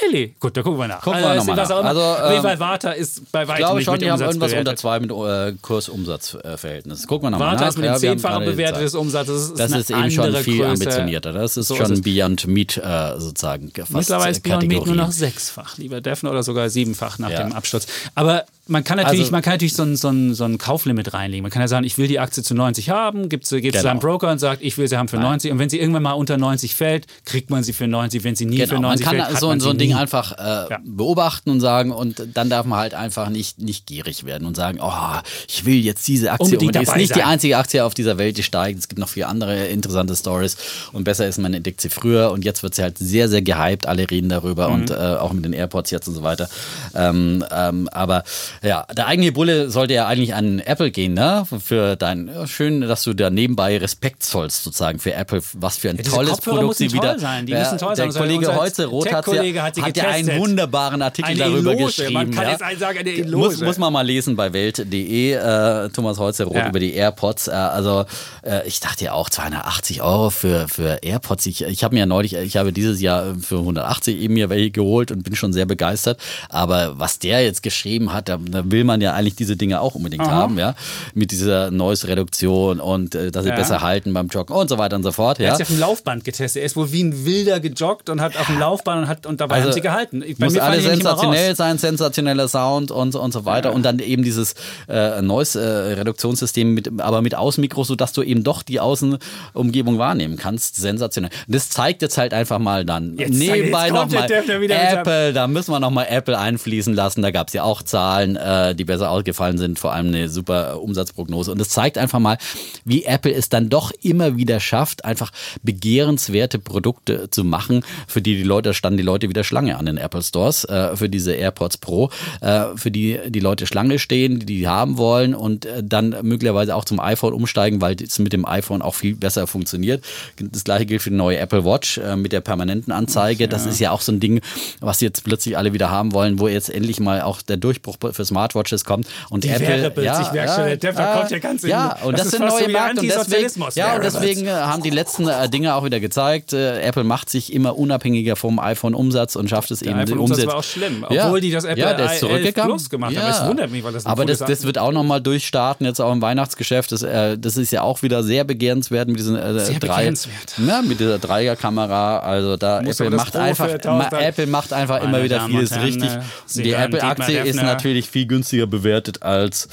[0.03, 0.35] Really?
[0.41, 1.03] Gut, da gucken wir nach.
[1.03, 1.85] Gucken wir also, nochmal nach.
[1.85, 4.29] Also, jeden Fall Vata ist bei weitem ich glaube nicht schon, mit die haben Umsatz
[4.29, 4.69] irgendwas bewertet.
[4.69, 7.07] unter zwei mit äh, Kurs-Umsatz-Verhältnis.
[7.07, 7.69] Gucken wir nochmal nach.
[7.69, 9.53] ist mit dem ja, zehnfachen bewertet des Umsatzes.
[9.55, 10.71] Das ist, das ist eben schon viel Größe.
[10.71, 11.33] ambitionierter.
[11.33, 13.71] Das ist so schon ist Beyond Meat äh, sozusagen.
[13.71, 17.43] Fast Mittlerweile ist Beyond Meat nur noch sechsfach, lieber Defner, oder sogar siebenfach nach ja.
[17.43, 17.87] dem Absturz.
[18.15, 21.13] Aber man kann natürlich, also, man kann natürlich so ein, so, ein, so ein Kauflimit
[21.13, 21.43] reinlegen.
[21.43, 23.81] Man kann ja sagen, ich will die Aktie zu 90 haben, gibt sie genau.
[23.81, 25.33] seinem Broker und sagt, ich will sie haben für Nein.
[25.33, 25.53] 90.
[25.53, 28.25] Und wenn sie irgendwann mal unter 90 fällt, kriegt man sie für 90.
[28.25, 28.77] Wenn sie nie genau.
[28.77, 29.87] für 90 fällt, man kann so, man so ein nie.
[29.89, 30.79] Ding einfach äh, ja.
[30.85, 34.79] beobachten und sagen, und dann darf man halt einfach nicht, nicht gierig werden und sagen,
[34.81, 36.45] oh, ich will jetzt diese Aktie.
[36.47, 37.19] Unbedingt und die ist nicht sein.
[37.19, 38.79] die einzige Aktie auf dieser Welt, die steigt.
[38.79, 40.57] Es gibt noch viele andere interessante Stories.
[40.93, 42.31] Und besser ist, man entdeckt sie früher.
[42.31, 43.87] Und jetzt wird sie halt sehr, sehr gehypt.
[43.87, 44.75] Alle reden darüber Mhm.
[44.75, 46.49] und äh, auch mit den Airports jetzt und so weiter.
[46.95, 48.25] Ähm, ähm, aber
[48.65, 51.45] ja, der eigene Bulle sollte ja eigentlich an Apple gehen, ne?
[51.63, 55.91] Für dein ja, schön, dass du da nebenbei Respekt zollst sozusagen für Apple, was für
[55.91, 57.19] ein Ja, tolles Kopfhörer Produkt sie wieder.
[57.19, 58.21] sein, die Ja, müssen toll der sein.
[58.23, 61.85] Kollege Unser Holze Roth hat ja, hat hat ja einen wunderbaren Artikel darüber Eloge.
[61.87, 62.13] geschrieben.
[62.15, 62.51] Man kann ja.
[62.53, 63.37] jetzt einen sagen, eine Eloge.
[63.47, 66.69] Muss, muss man mal lesen bei Welt.de, äh, Thomas Holze Roth Ja.
[66.69, 67.49] über die AirPods.
[67.49, 68.05] Äh, also
[68.43, 71.47] äh, ich dachte ja auch 280 Euro für, für AirPods.
[71.47, 74.71] Ich, ich habe mir ja neulich, ich habe dieses Jahr für 180 eben mir welche
[74.71, 76.19] geholt und bin schon sehr begeistert.
[76.49, 79.95] Aber was der jetzt geschrieben hat, da da will man ja eigentlich diese Dinge auch
[79.95, 80.75] unbedingt haben, ja,
[81.15, 83.57] mit dieser Noise-Reduktion und äh, dass sie Ja.
[83.57, 85.39] besser halten beim Joggen und so weiter und so fort.
[85.41, 85.53] Er Ja.
[85.55, 86.61] hat auf dem Laufband getestet.
[86.63, 89.41] Er ist wohl wie ein Wilder gejoggt und hat auf dem Laufband und, hat, und
[89.41, 90.25] dabei Also, haben sie gehalten.
[90.39, 93.73] Bei Muss alles sensationell sein, sensationeller Sound und, so- und so weiter.
[93.75, 94.55] Und dann eben dieses
[94.89, 100.77] äh, Noise-Reduktionssystem, mit, aber mit Außenmikro, sodass du eben doch die Außenumgebung wahrnehmen kannst.
[100.77, 101.31] Sensationell.
[101.49, 106.07] Das zeigt jetzt halt einfach mal dann Jetzt- nebenbei nochmal Apple, da müssen wir nochmal
[106.09, 107.23] Apple einfließen lassen.
[107.23, 110.81] Da gab es ja auch Zahlen, äh, die besser ausgefallen sind, vor allem eine super
[110.81, 111.51] Umsatzprognose.
[111.53, 112.39] Und das zeigt einfach mal,
[112.85, 115.31] wie Apple es dann doch immer wieder schafft, einfach
[115.63, 119.97] begehrenswerte Produkte zu machen, für die die Leute, standen die Leute wieder Schlange an den
[119.97, 124.47] Apple Stores, äh, für diese AirPods Pro, äh, für die die Leute Schlange stehen, die
[124.47, 128.47] die haben wollen und äh, dann möglicherweise auch zum iPhone umsteigen, weil es mit dem
[128.47, 130.05] iPhone auch viel besser funktioniert.
[130.39, 133.49] Das gleiche gilt für die neue Apple Watch äh, mit der permanenten Anzeige.
[133.49, 134.41] Das ist ja auch so ein Ding,
[134.81, 138.25] was jetzt plötzlich alle wieder haben wollen, wo jetzt endlich mal auch der Durchbruch für
[138.35, 139.07] Smartwatches kommt.
[139.31, 142.31] Und Die Apple, ja, schon, der ja, kommt ja ganz in- Ja, und das das,
[142.33, 145.75] sind neue so Märkte und deswegen, ja, und deswegen äh, haben die letzten äh, Dinge
[145.75, 149.93] auch wieder gezeigt, äh, Apple macht sich immer unabhängiger vom iPhone-Umsatz und schafft es eben,
[149.93, 150.47] den iPhone-Umsatz Umsatz.
[150.53, 152.71] war auch schlimm, obwohl die das Apple ja, der ist 11 zurückgegangen.
[152.73, 153.31] Plus gemacht haben.
[153.31, 156.21] Es wundert mich, weil das Aber das, das wird auch nochmal durchstarten, jetzt auch im
[156.23, 156.91] Weihnachtsgeschäft.
[156.91, 160.55] Das, äh, das ist ja auch wieder sehr begehrenswert mit diesen äh, drei, begehrenswert.
[160.67, 162.19] ja, mit dieser Dreier-Kamera.
[162.19, 165.81] Also da Apple das macht einfach, für ma, 1000 Apple macht einfach immer wieder vieles
[165.81, 166.11] richtig.
[166.55, 169.67] Die Apple-Aktie ist natürlich viel günstiger bewertet als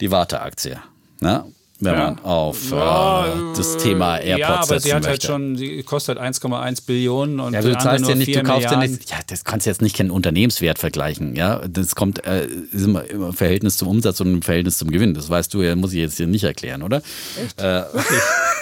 [0.00, 0.78] die Warte-Aktie.
[1.20, 1.44] Ne?
[1.80, 1.98] Wenn Ja.
[2.04, 5.26] man auf äh, Ja, das Thema AirPods Ja, aber sie hat halt möchte.
[5.26, 8.76] schon, die kostet 1,1 Billionen und Ja, du zahlst ja nicht, 4 du kaufst ja
[8.78, 11.60] nicht, ja, das kannst du jetzt nicht keinen Unternehmenswert vergleichen, ja.
[11.68, 15.12] Das kommt, äh, ist immer, im Verhältnis zum Umsatz und im Verhältnis zum Gewinn.
[15.12, 17.02] Das weißt du ja, muss ich jetzt hier nicht erklären, oder?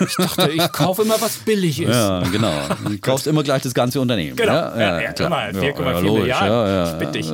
[0.04, 1.90] Ich dachte, ich kaufe immer, was billig ist.
[1.94, 2.52] Ja, genau.
[2.88, 4.34] Du kaufst immer gleich das ganze Unternehmen.
[4.36, 4.52] Genau.
[4.52, 5.30] Ja, Ja, ja, klar.
[5.50, 6.48] 4,4 Ja, ja, logisch, Milliarden.
[6.48, 7.30] Ja, ja, ich bitte dich.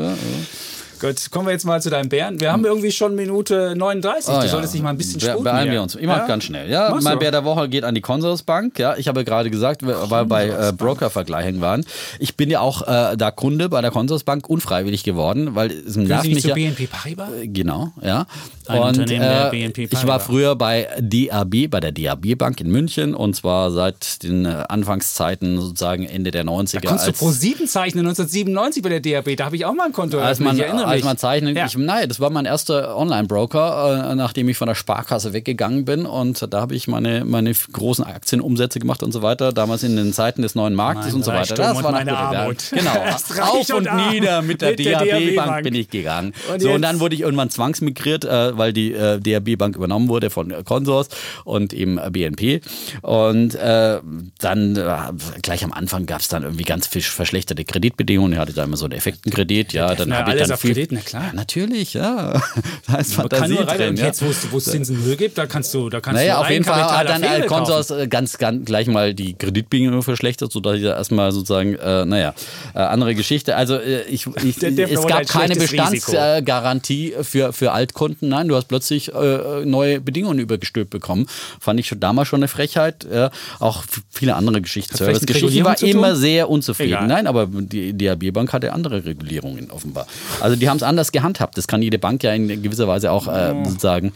[1.01, 2.41] Gut, kommen wir jetzt mal zu deinem Bären.
[2.41, 4.29] Wir haben irgendwie schon Minute 39.
[4.35, 4.51] Ah, du ja.
[4.51, 5.45] solltest dich mal ein bisschen Be- sputen.
[5.45, 5.73] Beeilen hier.
[5.73, 5.95] wir uns.
[5.95, 6.27] Mach Ja?
[6.27, 6.69] ganz schnell.
[6.69, 7.19] Ja, Machst mein du.
[7.21, 8.79] Bär der Woche geht an die Consorsbank.
[8.79, 11.85] Ja, ich habe gerade gesagt, weil wir bei äh, Broker-Vergleichen waren.
[12.19, 16.27] Ich bin ja auch äh, da Kunde bei der Consorsbank unfreiwillig geworden, weil es nervt
[16.27, 16.55] mich zu ja.
[16.55, 17.29] BNP Paribas?
[17.45, 18.27] Genau, ja.
[18.69, 20.27] Ein und Unternehmen der äh, BNP ich war Paribas.
[20.27, 25.61] früher bei DAB, bei der DAB Bank in München und zwar seit den äh, Anfangszeiten
[25.61, 26.81] sozusagen Ende der 90er.
[26.81, 29.37] Kannst du als- Pro 7 zeichnen 1997 bei der DAB?
[29.37, 30.19] Da habe ich auch mal ein Konto.
[30.19, 31.67] als man, ich erinnere als man zeichnen, Ja.
[31.67, 36.07] ich, nein, das war mein erster Online-Broker, äh, nachdem ich von der Sparkasse weggegangen bin
[36.07, 40.13] und da habe ich meine, meine großen Aktienumsätze gemacht und so weiter, damals in den
[40.13, 41.71] Zeiten des neuen Marktes Mein und so weiter.
[41.77, 42.17] Und noch meine.
[42.17, 42.57] Armut.
[42.73, 42.91] Genau,
[43.43, 45.65] auf und und nieder mit der mit der DAB-Bank DAB-Bank.
[45.65, 46.33] bin ich gegangen.
[46.53, 50.31] Und so, und dann wurde ich irgendwann zwangsmigriert, äh, weil die äh, DAB-Bank übernommen wurde
[50.31, 51.09] von äh, Consors
[51.45, 52.61] und eben äh, BNP
[53.03, 53.99] und äh,
[54.39, 54.97] dann äh,
[55.43, 58.33] gleich am Anfang gab es dann irgendwie ganz verschlechterte Kreditbedingungen.
[58.35, 60.75] Ich hatte da immer so einen Effektenkredit, ja, dann Na, habe ich dann auf viel,
[60.75, 61.25] Kredit, na klar.
[61.29, 62.41] ja, natürlich, ja.
[62.87, 63.97] Da ist Man kann nur rein, drin.
[63.97, 64.07] Ja.
[64.07, 66.65] jetzt, wo es- Zinsen null gibt, da kannst du, da kannst Naja, du auf jeden
[66.65, 67.47] Fall hat dann kaufen.
[67.47, 72.05] Consors äh, ganz, ganz gleich mal die Kreditbedingungen verschlechtert, sodass ich da erstmal sozusagen, äh,
[72.05, 72.35] naja,
[72.75, 73.57] äh, andere Geschichte.
[73.57, 75.55] Also ich, ich, es gab ein keine.
[75.57, 78.29] Bestandsgarantie für, für Altkunden.
[78.29, 81.27] Nein, du hast plötzlich äh, neue Bedingungen übergestülpt bekommen.
[81.61, 83.05] Fand ich schon damals schon eine Frechheit.
[83.05, 84.97] Äh, auch viele andere Geschichten.
[84.97, 86.93] Servicegeschichten Regulierung war immer sehr unzufrieden.
[86.93, 87.07] Egal.
[87.07, 90.07] Nein, aber die DAB Bank hatte andere Regulierungen offenbar.
[90.41, 91.57] Also die haben es anders gehandhabt.
[91.57, 94.13] Das kann jede Bank ja in gewisser Weise auch äh, sozusagen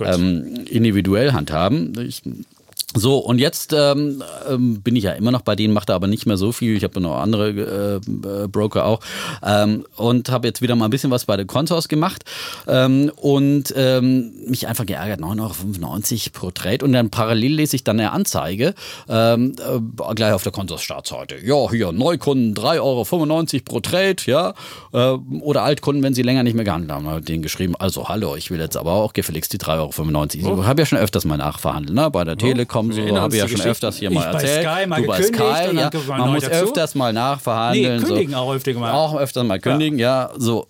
[0.00, 1.92] ähm, individuell handhaben.
[2.06, 2.22] Ich,
[2.96, 6.06] so, und jetzt ähm, ähm, bin ich ja immer noch bei denen, mache da aber
[6.06, 6.76] nicht mehr so viel.
[6.76, 9.00] Ich habe noch andere äh, äh, Broker auch.
[9.44, 12.24] Ähm, und habe jetzt wieder mal ein bisschen was bei der Consors gemacht
[12.66, 16.84] ähm, und ähm, mich einfach geärgert, 9,95 Euro pro Trade.
[16.84, 18.74] Und dann parallel lese ich dann eine Anzeige,
[19.08, 21.36] ähm, äh, gleich auf der Consors-Startseite.
[21.44, 23.04] Ja, hier, Neukunden 3,95 Euro
[23.64, 24.54] pro Trade, ja.
[24.92, 27.06] Äh, oder Altkunden, wenn sie länger nicht mehr gehandelt haben.
[27.06, 30.62] Habe denen geschrieben, also hallo, ich will jetzt aber auch gefälligst die 3,95 Euro.
[30.62, 32.10] Ich habe ja schon öfters mal nachverhandelt, ne?
[32.10, 34.66] Bei der Telekom, so erinnern habe ich ja schon öfters hier mal erzählt.
[34.66, 35.90] Sky mal du bei Sky, ja.
[36.08, 36.64] man muss dazu.
[36.64, 38.00] öfters mal nachverhandeln.
[38.00, 38.38] Nee, kündigen so.
[38.38, 38.92] auch öfter mal.
[38.92, 40.30] Auch öfters mal kündigen, ja.
[40.36, 40.66] So,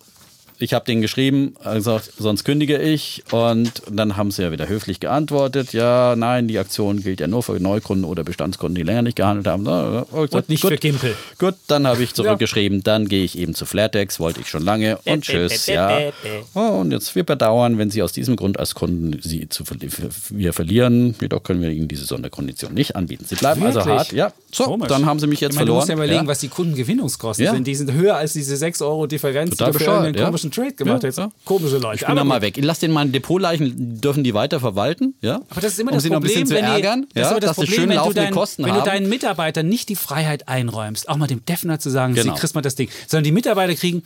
[0.59, 3.23] ich habe denen geschrieben, also sonst kündige ich.
[3.31, 7.43] Und dann haben sie ja wieder höflich geantwortet, ja, nein, die Aktion gilt ja nur
[7.43, 9.65] für Neukunden oder Bestandskunden, die länger nicht gehandelt haben.
[9.65, 11.15] Gesagt, nicht gut, für Gimpel.
[11.37, 14.97] Gut, dann habe ich zurückgeschrieben, dann gehe ich eben zu Flatex, wollte ich schon lange
[15.05, 16.11] und tschüss, ja.
[16.53, 19.63] Und jetzt wir bedauern, wenn Sie aus diesem Grund als Kunden Sie zu
[20.29, 23.25] wir verlieren, jedoch können wir Ihnen diese Sonderkondition nicht anbieten.
[23.27, 23.95] Sie bleiben also Wirklich?
[23.95, 24.33] hart, ja.
[24.51, 24.87] So, Komisch.
[24.87, 25.75] dann haben Sie mich jetzt ich meine, verloren.
[25.75, 26.27] Du musst ja überlegen, ja.
[26.27, 27.51] was die Kundengewinnungskosten Ja.
[27.51, 27.67] sind.
[27.67, 30.25] Die sind höher als diese 6 Euro Differenz, Total die du für einen ja.
[30.49, 31.17] Komischen Trade gemacht Ja, hast.
[31.17, 31.29] ja.
[31.45, 32.01] Komische Leute.
[32.01, 32.57] Ich bin da mal weg.
[32.57, 35.41] Ich lasse den meine Depotleichen, dürfen die weiter verwalten, ja?
[35.49, 37.05] Aber das ist immer um das sie noch ein Problem, bisschen zu wenn die, ärgern,
[37.13, 37.39] das ja?
[37.39, 38.79] das dass sie Problem, schön wenn, du, laufende dein, Kosten wenn haben.
[38.79, 42.33] du deinen Mitarbeitern nicht die Freiheit einräumst, auch mal dem Defner zu sagen, Genau.
[42.33, 44.03] sie kriegst mal das Ding, sondern die Mitarbeiter kriegen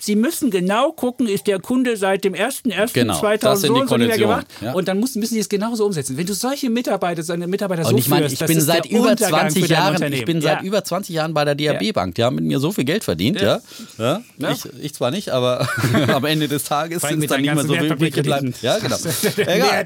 [0.00, 3.86] Sie müssen genau gucken, ist der Kunde seit dem 1.1.2000 Genau, das sind die so
[3.86, 4.46] so Konditionen, gemacht.
[4.60, 4.72] ja.
[4.72, 6.16] Und dann müssen, müssen die es genauso umsetzen.
[6.16, 9.50] Wenn du solche Mitarbeiter, seine Mitarbeiter so Und ich meine, ich bin seit über Untergang
[9.50, 10.66] 20 für dein Jahren, ich bin seit ja.
[10.66, 12.14] über 20 Jahren bei der DAB Bank.
[12.14, 13.60] Die haben mit mir so viel Geld verdient, ja.
[13.98, 14.20] ja.
[14.38, 14.52] Ja.
[14.52, 15.68] Ich, ich zwar nicht, aber
[16.08, 18.54] am Ende des Tages sind es dann nicht mehr so ganzen übrig geblieben.
[18.62, 18.96] Ja, genau.
[19.36, 19.84] Egal.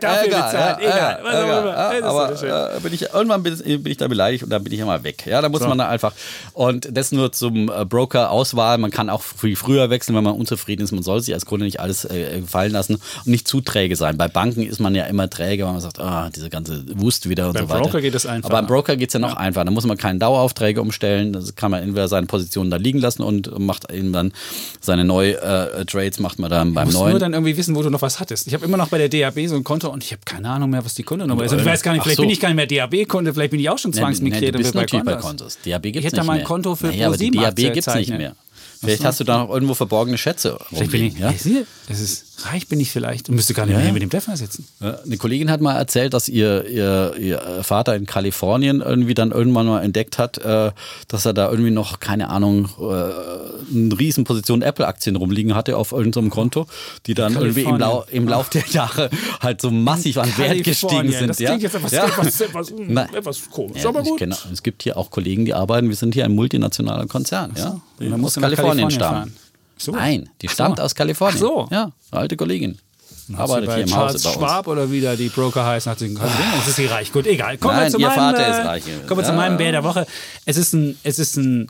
[1.94, 2.50] Ist so Aber schön.
[2.50, 5.26] äh, bin ich, irgendwann bin, ich da beleidigt und dann bin ich immer weg.
[5.26, 6.12] Ja, da muss man einfach.
[6.52, 8.78] Und das nur zum äh, Broker-Auswahl.
[8.78, 10.92] Man kann auch viel früher wechseln, wenn man unzufrieden ist.
[10.92, 14.16] Man soll sich als Kunde nicht alles äh, gefallen lassen und nicht zu träge sein.
[14.18, 17.46] Bei Banken ist man ja immer träge, weil man sagt, ah, diese ganze Wust wieder
[17.48, 17.82] und Beim so weiter.
[17.82, 18.52] Broker geht es einfacher.
[18.52, 19.64] Aber beim Broker geht es ja noch einfacher.
[19.64, 21.32] Da muss man keine Daueraufträge umstellen.
[21.32, 24.32] Das kann man entweder seine Positionen da liegen lassen und macht eben dann
[24.80, 27.10] seine neue äh, Trades macht man dann beim Du musst neuen.
[27.12, 28.46] nur dann irgendwie wissen, wo du noch was hattest.
[28.46, 30.70] Ich habe immer noch bei der DAB so ein Konto und ich habe keine Ahnung
[30.70, 31.52] mehr, was die Kundennummer ist.
[31.52, 32.22] Und ich weiß gar nicht, vielleicht so.
[32.22, 34.58] bin ich gar nicht mehr DAB-Kunde, vielleicht bin ich auch schon Zwangsmitglied Nee, und du
[34.58, 35.58] bist bin natürlich bei Kontos.
[35.64, 36.46] DAB gibt's Ich hätte nicht da mal ein mehr.
[36.46, 38.34] Konto für naja, aber die ProSieben DAB Aktie gibt's nicht mehr.
[38.84, 40.58] Vielleicht hast du da noch irgendwo verborgene Schätze.
[40.68, 41.32] Vielleicht bin ich, ja?
[41.88, 44.36] das ist, reich bin ich vielleicht und müsste gar nicht mehr hier mit dem Defner
[44.36, 44.66] sitzen.
[44.80, 49.30] Ja, Eine Kollegin hat mal erzählt, dass ihr, ihr, ihr Vater in Kalifornien irgendwie dann
[49.30, 50.72] irgendwann mal entdeckt hat, äh,
[51.08, 56.30] dass er da irgendwie noch, keine Ahnung, äh, eine Riesenposition Apple-Aktien rumliegen hatte auf irgendeinem
[56.30, 56.66] Konto,
[57.06, 59.10] die dann irgendwie im, Lau im Lauf der Jahre
[59.40, 61.28] halt so massiv an Wert gestiegen Kalifornien, sind.
[61.28, 61.48] Das ja?
[61.50, 62.06] klingt jetzt etwas, ja.
[62.06, 63.14] etwas, etwas, Nein.
[63.14, 64.18] etwas komisch, Ja, aber ich gut.
[64.18, 67.52] kenne, es gibt hier auch Kollegen, die arbeiten, wir sind hier ein multinationaler Konzern.
[67.56, 67.70] Ja?
[67.70, 69.43] Und du nach Kalifornien Kalifornien stammen.
[69.84, 69.92] So.
[69.92, 70.54] Nein, die Ach so.
[70.54, 71.36] stammt aus Kalifornien.
[71.36, 71.68] Ach so.
[71.70, 72.78] Ja, alte Kollegin.
[73.36, 74.38] Arbeitet bei hier im Charles Hause bei uns.
[74.38, 77.10] Schwab oder wie da die Broker heißen, hat sie das ist sie reich.
[77.12, 77.56] Gut, egal.
[77.56, 78.82] Kommen Nein, wir zu ihr meinem, Vater äh, ist reich.
[79.06, 79.36] Kommen wir zu Ja.
[79.36, 80.06] meinem Bär der Woche.
[80.44, 81.68] Es ist ein, es ist ein,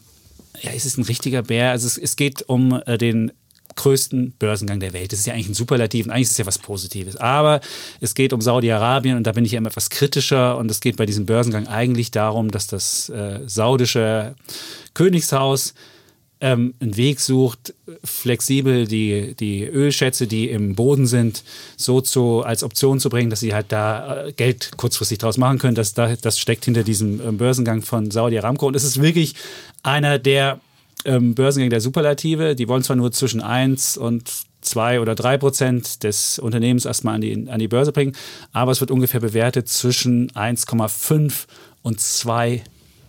[0.62, 1.70] ja, es ist ein richtiger Bär.
[1.70, 3.30] Also es, es geht um äh, den
[3.76, 5.12] größten Börsengang der Welt.
[5.12, 7.16] Das ist ja eigentlich ein Superlativ und eigentlich ist es ja was Positives.
[7.16, 7.60] Aber
[8.00, 10.96] es geht um Saudi-Arabien und da bin ich ja immer etwas kritischer und es geht
[10.96, 14.34] bei diesem Börsengang eigentlich darum, dass das äh, saudische
[14.94, 15.74] Königshaus
[16.40, 21.42] ähm, einen Weg sucht, flexibel die, die Ölschätze, die im Boden sind,
[21.76, 25.58] so zu, als Option zu bringen, dass sie halt da äh, Geld kurzfristig draus machen
[25.58, 25.74] können.
[25.74, 28.66] Das, da, das steckt hinter diesem ähm, Börsengang von Saudi Aramco.
[28.66, 29.34] Und es ist wirklich
[29.82, 30.60] einer der
[31.04, 32.54] ähm, Börsengänge der Superlative.
[32.54, 34.30] Die wollen zwar nur zwischen 1 und
[34.64, 38.16] 2 oder 3 Prozent des Unternehmens erstmal an die, an die Börse bringen,
[38.52, 41.44] aber es wird ungefähr bewertet zwischen 1,5
[41.82, 42.62] und 2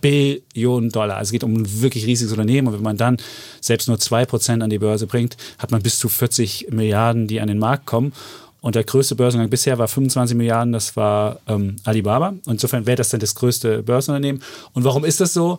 [0.06, 1.18] Billionen Dollar.
[1.18, 2.68] Also es geht um ein wirklich riesiges Unternehmen.
[2.68, 3.18] Und wenn man dann
[3.60, 7.48] selbst nur 2% an die Börse bringt, hat man bis zu 40 Milliarden, die an
[7.48, 8.14] den Markt kommen.
[8.62, 12.36] Und der größte Börsengang bisher war 25 Milliarden, das war ähm, Alibaba.
[12.46, 14.44] Insofern wäre das dann das größte Börsenunternehmen.
[14.74, 15.58] Und warum ist das so?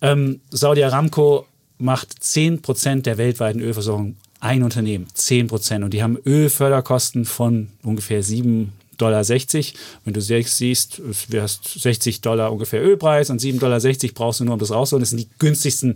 [0.00, 1.46] Ähm, Saudi Aramco
[1.78, 5.08] macht 10% der weltweiten Ölversorgung ein Unternehmen.
[5.16, 5.82] 10%.
[5.82, 9.74] Und die haben Ölförderkosten von ungefähr 7 Dollar 60.
[10.04, 13.80] Wenn du siehst, es wärst 60 Dollar ungefähr Ölpreis und 7,60 Dollar
[14.14, 15.02] brauchst du nur, um das rauszuholen.
[15.02, 15.94] Das sind die günstigsten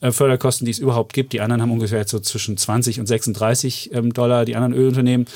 [0.00, 1.32] äh, Förderkosten, die es überhaupt gibt.
[1.32, 5.26] Die anderen haben ungefähr so zwischen 20 und 36 ähm, Dollar, die anderen Ölunternehmen.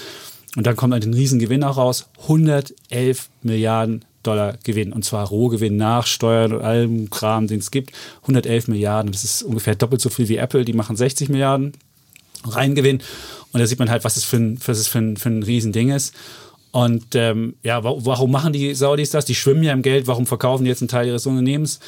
[0.57, 2.09] Und dann kommt halt ein Riesengewinn auch raus.
[2.23, 4.93] 111 Milliarden Dollar Gewinn.
[4.93, 7.93] Und zwar Rohgewinn nach Steuern und allem Kram, den es gibt.
[8.23, 9.13] 111 Milliarden.
[9.13, 10.65] Das ist ungefähr doppelt so viel wie Apple.
[10.65, 11.73] Die machen 60 Milliarden
[12.45, 13.01] Reingewinn.
[13.53, 15.43] Und da sieht man halt, was es für ein, was es für ein, für ein
[15.43, 16.15] Riesending ist.
[16.73, 19.25] Und ähm, ja, wa- warum machen die Saudis das?
[19.25, 20.07] Die schwimmen ja im Geld.
[20.07, 21.81] Warum verkaufen die jetzt einen Teil ihres Unternehmens?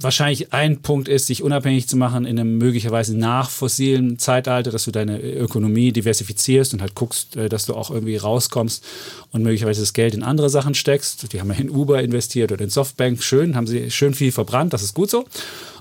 [0.00, 4.84] Wahrscheinlich ein Punkt ist, sich unabhängig zu machen in einem möglicherweise nach fossilen Zeitalter, dass
[4.84, 8.84] du deine Ökonomie diversifizierst und halt guckst, äh, dass du auch irgendwie rauskommst
[9.30, 11.32] und möglicherweise das Geld in andere Sachen steckst.
[11.32, 13.22] Die haben ja in Uber investiert oder in Softbank.
[13.22, 15.24] Schön, haben sie schön viel verbrannt, das ist gut so.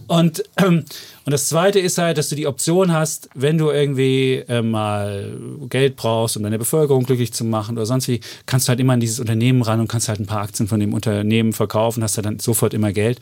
[0.07, 0.83] Und, ähm,
[1.25, 5.37] und das Zweite ist halt, dass du die Option hast, wenn du irgendwie äh, mal
[5.69, 8.93] Geld brauchst, um deine Bevölkerung glücklich zu machen oder sonst wie, kannst du halt immer
[8.93, 12.17] an dieses Unternehmen ran und kannst halt ein paar Aktien von dem Unternehmen verkaufen, hast
[12.17, 13.19] du dann sofort immer Geld.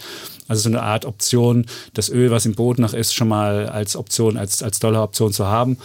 [0.47, 3.95] Also so eine Art Option, das Öl, was im Boden noch ist, schon mal als
[3.95, 5.78] Option, als, als Dollaroption zu haben.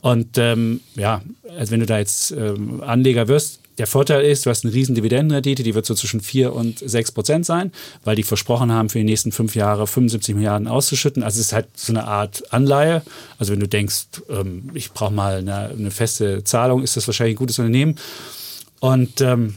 [0.00, 1.20] Und ähm, ja,
[1.58, 4.94] also wenn du da jetzt ähm, Anleger wirst, der Vorteil ist, du hast eine riesen
[4.94, 7.72] Dividendenrendite, die wird so zwischen 4 und 6 Prozent sein,
[8.04, 11.22] weil die versprochen haben, für die nächsten fünf Jahre 75 Milliarden auszuschütten.
[11.22, 13.02] Also es ist halt so eine Art Anleihe.
[13.38, 17.36] Also wenn du denkst, ähm, ich brauche mal eine, eine feste Zahlung, ist das wahrscheinlich
[17.36, 17.94] ein gutes Unternehmen.
[18.80, 19.54] Und ähm,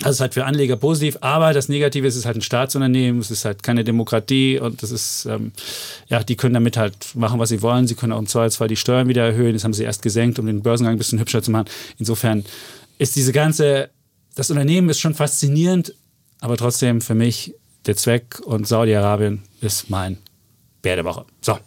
[0.00, 3.20] das ist halt für Anleger positiv, aber das Negative ist, es ist halt ein Staatsunternehmen,
[3.20, 5.52] es ist halt keine Demokratie und das ist, ähm,
[6.08, 7.86] ja, die können damit halt machen, was sie wollen.
[7.86, 9.52] Sie können auch im Zweifelsfall die Steuern wieder erhöhen.
[9.52, 11.66] Das haben sie erst gesenkt, um den Börsengang ein bisschen hübscher zu machen.
[11.98, 12.44] Insofern
[13.00, 13.90] ist diese ganze,
[14.34, 15.94] das Unternehmen ist schon faszinierend,
[16.40, 17.54] aber trotzdem für mich
[17.86, 20.18] der Zweck und Saudi-Arabien ist mein
[20.82, 21.02] Bär.
[21.40, 21.58] So.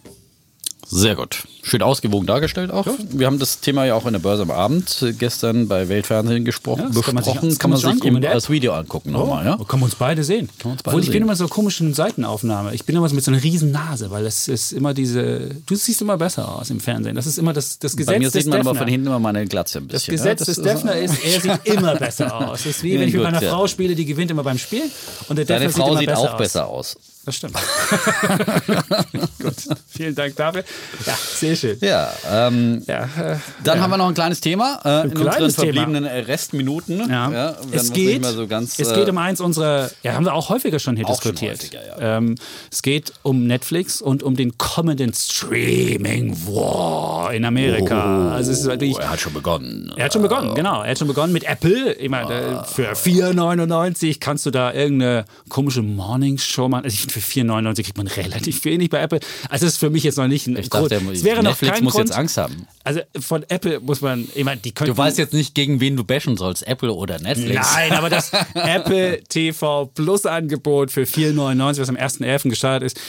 [0.94, 1.44] Sehr gut.
[1.64, 2.86] Schön ausgewogen dargestellt auch.
[3.12, 6.44] Wir haben das Thema ja auch in der Börse am Abend äh, gestern bei Weltfernsehen
[6.44, 6.82] gesprochen.
[6.82, 7.50] Ja, das kann man sich- besprochen.
[7.50, 9.46] das kann man sich angucken als Video angucken nochmal.
[9.46, 9.58] Ja?
[9.60, 10.50] Oh, können wir uns beide sehen.
[10.50, 11.22] uns beide Obwohl, ich bin sehen.
[11.24, 12.74] immer so komischen Seitenaufnahme.
[12.76, 15.52] Ich bin immer so mit so einer riesen Nase, weil es ist immer diese.
[15.66, 17.16] Du siehst immer besser aus im Fernsehen.
[17.16, 18.80] Das ist immer das, das Gesetz Bei mir sieht man aber Defner.
[18.80, 20.16] von hinten immer meine Glatze ein Das bisschen.
[20.18, 20.46] Gesetz ja?
[20.46, 22.64] des ist- Defner ist, er sieht immer besser aus.
[22.64, 23.50] Das ist wie Ja, wenn ich mit meiner ja.
[23.52, 24.84] Frau spiele, die gewinnt immer beim Spiel.
[25.30, 26.38] Und der Deine Defner Frau sieht, sieht immer besser auch aus.
[26.38, 26.98] besser aus.
[27.26, 27.56] Das stimmt.
[29.42, 29.56] Gut,
[29.88, 30.64] vielen Dank dafür.
[31.06, 31.78] Ja, sehr schön.
[31.82, 35.56] Ja, ähm, Ja, äh, dann haben wir noch ein kleines Thema äh, in unseren kleines
[35.56, 35.64] Thema.
[35.74, 37.10] verbliebenen äh, Restminuten.
[37.10, 37.32] Ja.
[37.32, 40.50] werden es, geht, so ganz, es äh, geht um eins unserer, ja, haben wir auch
[40.50, 41.62] häufiger schon hier Auch schon diskutiert.
[41.62, 42.18] häufiger, ja.
[42.18, 42.36] ähm,
[42.72, 48.32] es geht um Netflix und um den kommenden Streaming War in Amerika.
[48.34, 49.94] also es ist Oh, er hat schon begonnen.
[49.96, 50.82] er hat schon begonnen, genau.
[50.84, 51.94] Er hat schon begonnen mit Apple.
[51.94, 56.84] Ich meine, äh, für 4,99 kannst du da irgendeine komische Morningshow machen.
[56.86, 59.20] Also ich für 4,99 kriegt man relativ wenig bei Apple.
[59.50, 60.92] Also das ist für mich jetzt noch nicht ein Ich Grund.
[60.92, 62.10] dachte, es wäre noch Netflix kein muss Grund.
[62.10, 62.68] jetzt Angst haben.
[62.84, 64.90] Also von Apple muss man, ich meine, die können.
[64.92, 67.74] Du weißt jetzt nicht, gegen wen du bashen sollst, Apple oder Netflix.
[67.74, 72.50] Nein, aber das Apple TV Plus Angebot für 4,99, was am 1.11.
[72.50, 73.00] gestartet ist,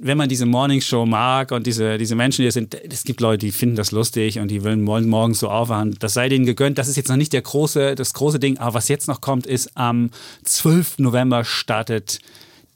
[0.00, 3.50] wenn man diese Morningshow mag und diese, diese Menschen, die sind, es gibt Leute, die
[3.50, 6.78] finden das lustig und die wollen morgen- morgens so aufwachen, das sei denen gegönnt.
[6.78, 9.44] Das ist jetzt noch nicht der große, das große Ding, aber was jetzt noch kommt,
[9.46, 10.10] ist am
[10.44, 10.98] 12.
[11.00, 12.20] November startet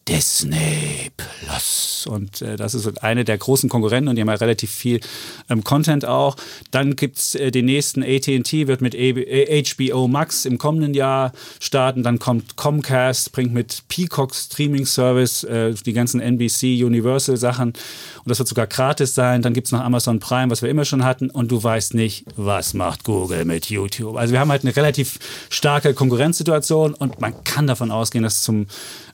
[0.08, 2.06] Disney Plus.
[2.08, 5.00] Und äh, das ist eine der großen Konkurrenten und die haben ja relativ viel
[5.48, 6.36] ähm, Content auch.
[6.70, 12.02] Dann gibt es äh, den nächsten ATT, wird mit HBO Max im kommenden Jahr starten.
[12.02, 17.68] Dann kommt Comcast, bringt mit Peacock Streaming Service äh, die ganzen NBC Universal Sachen.
[17.68, 19.42] Und das wird sogar gratis sein.
[19.42, 21.30] Dann gibt es noch Amazon Prime, was wir immer schon hatten.
[21.30, 24.16] Und du weißt nicht, was macht Google mit YouTube.
[24.16, 25.18] Also wir haben halt eine relativ
[25.50, 28.66] starke Konkurrenzsituation und man kann davon ausgehen, dass zum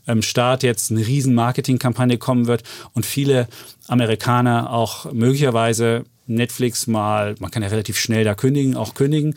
[0.07, 2.63] ähm, Start jetzt eine riesen Marketingkampagne kommen wird
[2.95, 3.49] und viele
[3.87, 9.35] Amerikaner auch möglicherweise Netflix mal, man kann ja relativ schnell da kündigen, auch kündigen.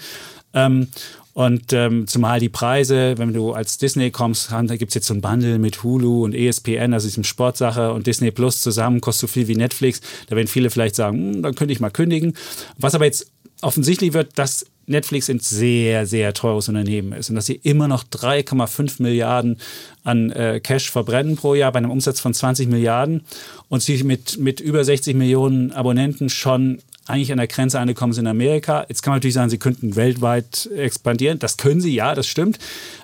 [0.53, 0.87] Ähm,
[1.33, 5.13] und ähm, zumal die Preise, wenn du als Disney kommst, da gibt es jetzt so
[5.13, 9.33] ein Bundle mit Hulu und ESPN, also diesem Sportsache und Disney Plus zusammen, kostet so
[9.33, 10.01] viel wie Netflix.
[10.27, 12.33] Da werden viele vielleicht sagen, hm, dann könnte ich mal kündigen.
[12.77, 13.31] Was aber jetzt
[13.61, 18.03] offensichtlich wird, dass Netflix ein sehr, sehr teures Unternehmen ist und dass sie immer noch
[18.03, 19.57] 3,5 Milliarden
[20.03, 23.21] an äh, Cash verbrennen pro Jahr bei einem Umsatz von 20 Milliarden
[23.69, 28.25] und sie mit, mit über 60 Millionen Abonnenten schon eigentlich an der Grenze angekommen sind
[28.25, 28.85] in Amerika.
[28.87, 31.39] Jetzt kann man natürlich sagen, sie könnten weltweit expandieren.
[31.39, 32.59] Das können sie, ja, das stimmt.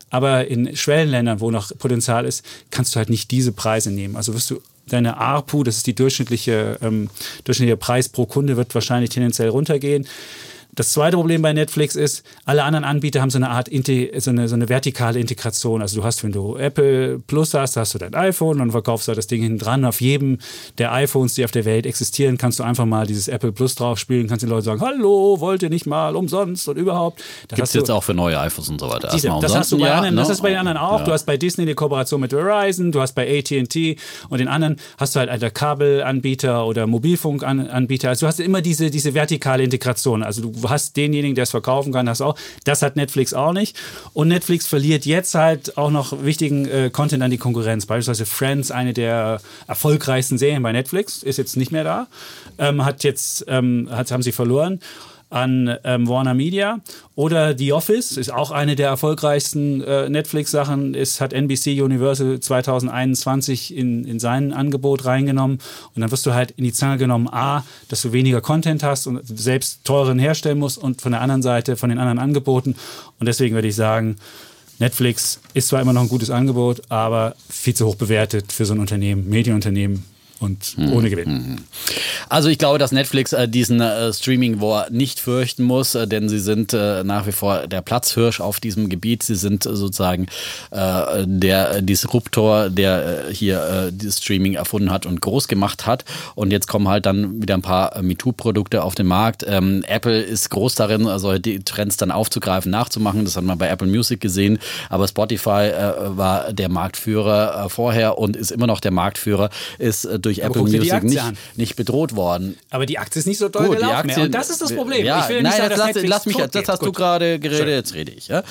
[0.10, 4.16] Aber in Schwellenländern, wo noch Potenzial ist, kannst du halt nicht diese Preise nehmen.
[4.16, 7.10] Also wirst du deine ARPU, das ist die durchschnittliche, ähm,
[7.44, 10.08] durchschnittliche Preis pro Kunde, wird wahrscheinlich tendenziell runtergehen.
[10.78, 14.48] Das zweite Problem bei Netflix ist, alle anderen Anbieter haben so eine Art, so, eine,
[14.48, 15.82] so eine vertikale Integration.
[15.82, 19.14] Also du hast, wenn du Apple Plus hast, hast du dein iPhone und verkaufst du
[19.16, 19.86] das Ding hinten dran.
[19.86, 20.38] Auf jedem
[20.78, 23.98] der iPhones, die auf der Welt existieren, kannst du einfach mal dieses Apple Plus drauf
[23.98, 27.24] spielen, kannst den Leuten sagen, hallo, wollt ihr nicht mal umsonst und überhaupt.
[27.48, 29.12] Da Gibt es jetzt auch für neue iPhones und so weiter.
[29.12, 30.34] Erstmal das hast du bei, Ja, anderen, das ne?
[30.36, 31.00] hast bei den anderen auch.
[31.00, 31.06] Ja.
[31.06, 33.98] Du hast bei Disney eine Kooperation mit Verizon, du hast bei AT&T
[34.30, 38.10] und den anderen hast du halt eine Kabelanbieter oder Mobilfunkanbieter.
[38.10, 40.22] Also du hast immer diese, diese vertikale Integration.
[40.22, 42.36] Also du hast denjenigen, der es verkaufen kann, hast auch.
[42.64, 43.78] Das hat Netflix auch nicht.
[44.14, 47.86] Und Netflix verliert jetzt halt auch noch wichtigen äh, Content an die Konkurrenz.
[47.86, 52.08] Beispielsweise Friends, eine der erfolgreichsten Serien bei Netflix, ist jetzt nicht mehr da.
[52.58, 54.80] Ähm, hat jetzt, ähm, hat, haben sie verloren
[55.30, 56.80] an ähm, Warner Media.
[57.16, 60.96] Oder The Office ist auch eine der erfolgreichsten äh, Netflix-Sachen.
[60.96, 65.60] Es hat NBC Universal 2021 in, in sein Angebot reingenommen.
[65.96, 69.08] Und dann wirst du halt in die Zange genommen, a, dass du weniger Content hast
[69.08, 72.76] und selbst teuren herstellen musst und von der anderen Seite von den anderen Angeboten.
[73.20, 74.18] Und deswegen würde ich sagen,
[74.80, 78.74] Netflix ist zwar immer noch ein gutes Angebot, aber viel zu hoch bewertet für so
[78.74, 80.04] ein Unternehmen, Medienunternehmen
[80.40, 81.62] und ohne Gewinn.
[82.30, 86.40] Also ich glaube, dass Netflix äh, diesen äh, Streaming-War nicht fürchten muss, äh, denn sie
[86.40, 89.24] sind äh, nach wie vor der Platzhirsch auf diesem Gebiet.
[89.24, 90.28] Sie sind äh, sozusagen
[90.72, 96.06] äh, der Disruptor, der äh, hier äh, das Streaming erfunden hat und groß gemacht hat.
[96.36, 99.46] Und jetzt kommen halt dann wieder ein paar äh, MeToo-Produkte auf den Markt.
[99.48, 103.26] Ähm, Apple ist groß darin, also die Trends dann aufzugreifen, nachzumachen.
[103.26, 104.60] Das hat man bei Apple Music gesehen.
[104.90, 110.08] Aber Spotify äh, war der Marktführer äh, vorher und ist immer noch der Marktführer, ist
[110.28, 111.24] durch Apple Music nicht,
[111.56, 112.58] nicht bedroht worden.
[112.70, 114.26] Aber die Aktie ist nicht so doll Gut, gelaufen Aktie, mehr.
[114.26, 115.06] Und das ist das Problem.
[115.06, 116.96] Ja, ich will nein, nicht das lass, lass mich, das hast du Gut.
[116.96, 117.70] gerade geredet, Schön.
[117.70, 118.28] jetzt rede ich.
[118.28, 118.44] Ja?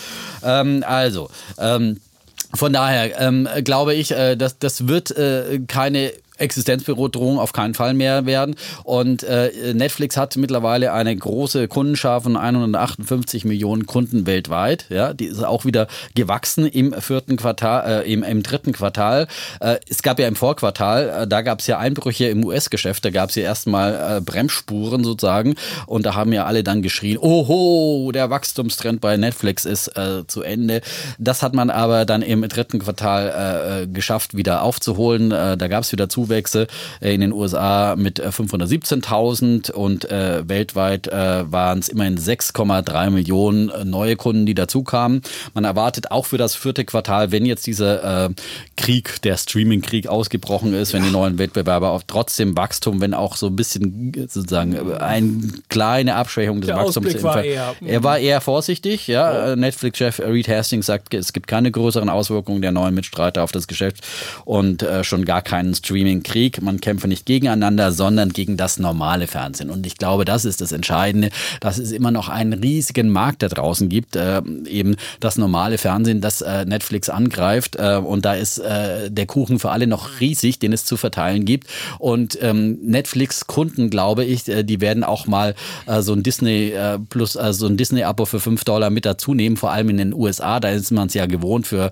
[0.43, 2.01] Ähm, also, ähm,
[2.55, 7.95] von daher ähm, glaube ich, äh, dass das wird äh, keine Existenzbedrohung auf keinen Fall
[7.95, 8.57] mehr werden.
[8.84, 14.87] Und äh, Netflix hat mittlerweile eine große Kundenschar von 158 Millionen Kunden weltweit.
[14.89, 19.26] Ja, die ist auch wieder gewachsen im vierten Quartal, äh, im, im dritten Quartal.
[19.61, 23.11] Äh, es gab ja im Vorquartal, äh, da gab es ja Einbrüche im US-Geschäft, da
[23.11, 25.55] gab es ja erstmal äh, Bremsspuren sozusagen.
[25.87, 30.43] Und da haben ja alle dann geschrien, oho, der Wachstumstrend bei Netflix ist äh, zu
[30.43, 30.80] Ende.
[31.18, 35.30] Das hat man aber dann im dritten Quartal geschafft, wieder aufzuholen.
[35.30, 36.66] Da gab es wieder Zuwächse
[37.01, 43.70] äh, in den USA mit 517.000 und äh, weltweit äh, waren es immerhin 6,3 Millionen
[43.89, 45.22] neue Kunden, die dazukamen.
[45.55, 48.31] Man erwartet auch für das vierte Quartal, wenn jetzt dieser äh,
[48.77, 53.47] Krieg, der Streaming-Krieg ausgebrochen ist, wenn die neuen Wettbewerber auch trotzdem Wachstum, wenn auch so
[53.47, 57.22] ein bisschen sozusagen eine kleine Abschwächung des der Wachstums.
[57.22, 59.53] War eher, er war eher vorsichtig, ja.
[59.53, 59.57] Oh.
[59.57, 64.05] Netflix-Chef Reed Hastings sagt, es gibt keine größeren Auswirkungen der neuen Mitstreiter auf das Geschäft
[64.45, 65.74] und äh, schon gar keinen
[66.17, 66.62] Streaming-Krieg.
[66.62, 69.71] Man kämpfe nicht gegeneinander, sondern gegen das normale Fernsehen.
[69.71, 73.49] Und ich glaube, das ist das Entscheidende, dass es immer noch einen riesigen Markt da
[73.49, 77.77] draußen gibt, äh, eben das normale Fernsehen, das äh, Netflix angreift.
[77.77, 81.45] Äh, und da ist äh, der Kuchen für alle noch riesig, den es zu verteilen
[81.45, 81.69] gibt.
[81.99, 85.55] Und ähm, Netflix-Kunden, glaube ich, äh, die werden auch mal
[85.87, 86.73] äh, so ein Disney
[87.11, 90.61] plus so ein Disney-Abo für 5 Dollar mit dazu nehmen, vor allem in den USA.
[90.61, 91.91] Da ist man es ja gewohnt, für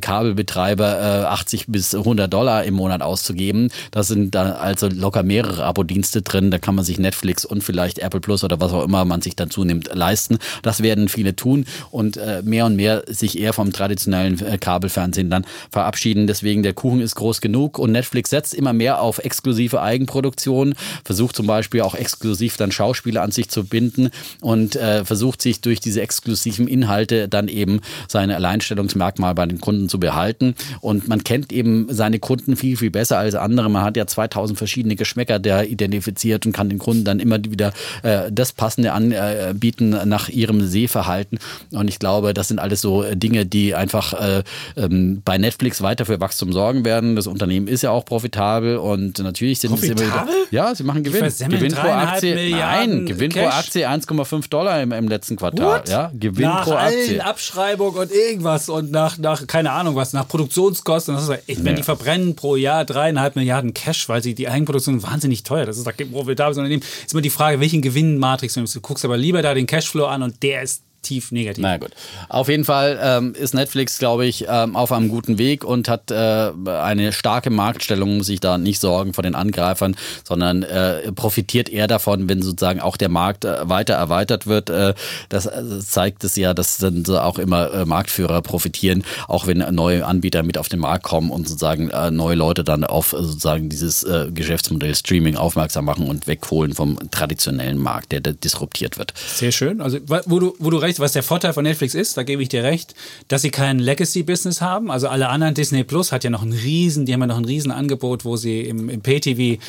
[0.00, 3.57] Kabelbetreiber äh, 80 bis 100 Dollar im Monat auszugeben.
[3.90, 6.50] Da sind da also locker mehrere Abo-Dienste drin.
[6.50, 9.36] Da kann man sich Netflix und vielleicht Apple Plus oder was auch immer man sich
[9.36, 10.38] dann zunimmt leisten.
[10.62, 15.30] Das werden viele tun und äh, mehr und mehr sich eher vom traditionellen äh, Kabelfernsehen
[15.30, 16.26] dann verabschieden.
[16.26, 21.36] Deswegen der Kuchen ist groß genug und Netflix setzt immer mehr auf exklusive Eigenproduktionen, versucht
[21.36, 25.80] zum Beispiel auch exklusiv dann Schauspieler an sich zu binden und äh, versucht sich durch
[25.80, 30.54] diese exklusiven Inhalte dann eben sein Alleinstellungsmerkmal bei den Kunden zu behalten.
[30.80, 33.47] Und man kennt eben seine Kunden viel, viel besser als andere.
[33.54, 37.72] Man hat ja 2000 verschiedene Geschmäcker der identifiziert und kann den Kunden dann immer wieder
[38.02, 41.38] äh, das Passende anbieten nach ihrem Sehverhalten.
[41.72, 44.42] Und ich glaube, das sind alles so Dinge, die einfach äh,
[44.76, 47.16] ähm, bei Netflix weiter für Wachstum sorgen werden.
[47.16, 50.04] Das Unternehmen ist ja auch profitabel und natürlich sind profitabel?
[50.04, 50.32] es immer wieder.
[50.50, 51.24] Ja, sie machen Gewinn.
[51.24, 52.34] Gewinn pro Aktie.
[52.34, 53.42] Milliarden nein, Gewinn Cash.
[53.42, 55.80] pro Aktie 1,5 Dollar im, im letzten Quartal.
[55.80, 55.88] What?
[55.88, 56.98] Ja, Gewinn nach pro Aktie.
[56.98, 61.14] Allen Abschreibung und irgendwas und nach, nach keine Ahnung was, nach Produktionskosten.
[61.14, 61.72] Das ist, ich, wenn ja.
[61.74, 65.66] die verbrennen pro Jahr dreieinhalb Milliarden Cash, weil sie die Eigenproduktion wahnsinnig teuer.
[65.66, 66.82] Das ist profitables Unternehmen.
[67.04, 70.22] Ist immer die Frage, welchen Gewinnmatrix du Du guckst aber lieber da den Cashflow an
[70.22, 71.62] und der ist tief negativ.
[71.62, 71.90] Na gut.
[72.28, 76.10] Auf jeden Fall ähm, ist Netflix, glaube ich, ähm, auf einem guten Weg und hat
[76.10, 81.68] äh, eine starke Marktstellung, muss sich da nicht sorgen vor den Angreifern, sondern äh, profitiert
[81.68, 84.70] eher davon, wenn sozusagen auch der Markt äh, weiter erweitert wird.
[84.70, 84.94] Äh,
[85.28, 89.58] das äh, zeigt es ja, dass dann so auch immer äh, Marktführer profitieren, auch wenn
[89.74, 94.06] neue Anbieter mit auf den Markt kommen und sozusagen neue Leute dann auf sozusagen dieses
[94.32, 99.12] Geschäftsmodell Streaming aufmerksam machen und wegholen vom traditionellen Markt, der, der disruptiert wird.
[99.16, 99.80] Sehr schön.
[99.80, 102.48] Also wo du, wo du recht, was der Vorteil von Netflix ist, da gebe ich
[102.48, 102.94] dir recht,
[103.28, 104.90] dass sie kein Legacy-Business haben.
[104.90, 107.44] Also alle anderen, Disney Plus hat ja noch ein riesen, die haben ja noch ein
[107.44, 109.60] riesen Angebot, wo sie im, im Pay-TV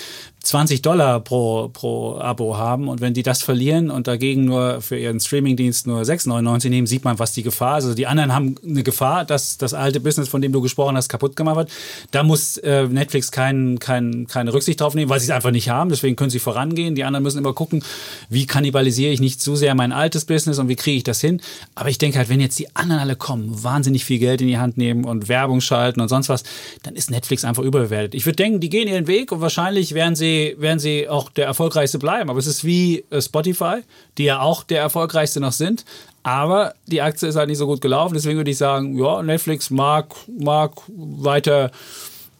[0.41, 4.97] 20 Dollar pro, pro Abo haben und wenn die das verlieren und dagegen nur für
[4.97, 7.83] ihren Streamingdienst nur 6,99 nehmen, sieht man, was die Gefahr ist.
[7.83, 11.09] Also die anderen haben eine Gefahr, dass das alte Business, von dem du gesprochen hast,
[11.09, 11.71] kaputt gemacht wird.
[12.11, 15.69] Da muss äh, Netflix kein, kein, keine Rücksicht drauf nehmen, weil sie es einfach nicht
[15.69, 15.89] haben.
[15.89, 16.95] Deswegen können sie vorangehen.
[16.95, 17.83] Die anderen müssen immer gucken,
[18.29, 21.41] wie kannibalisiere ich nicht zu sehr mein altes Business und wie kriege ich das hin.
[21.75, 24.57] Aber ich denke halt, wenn jetzt die anderen alle kommen, wahnsinnig viel Geld in die
[24.57, 26.43] Hand nehmen und Werbung schalten und sonst was,
[26.83, 28.15] dann ist Netflix einfach überbewertet.
[28.15, 31.45] Ich würde denken, die gehen ihren Weg und wahrscheinlich werden sie werden sie auch der
[31.45, 32.29] erfolgreichste bleiben.
[32.29, 33.81] Aber es ist wie äh, Spotify,
[34.17, 35.85] die ja auch der erfolgreichste noch sind.
[36.23, 38.13] Aber die Aktie ist halt nicht so gut gelaufen.
[38.13, 41.71] Deswegen würde ich sagen, ja, Netflix mag, mag weiter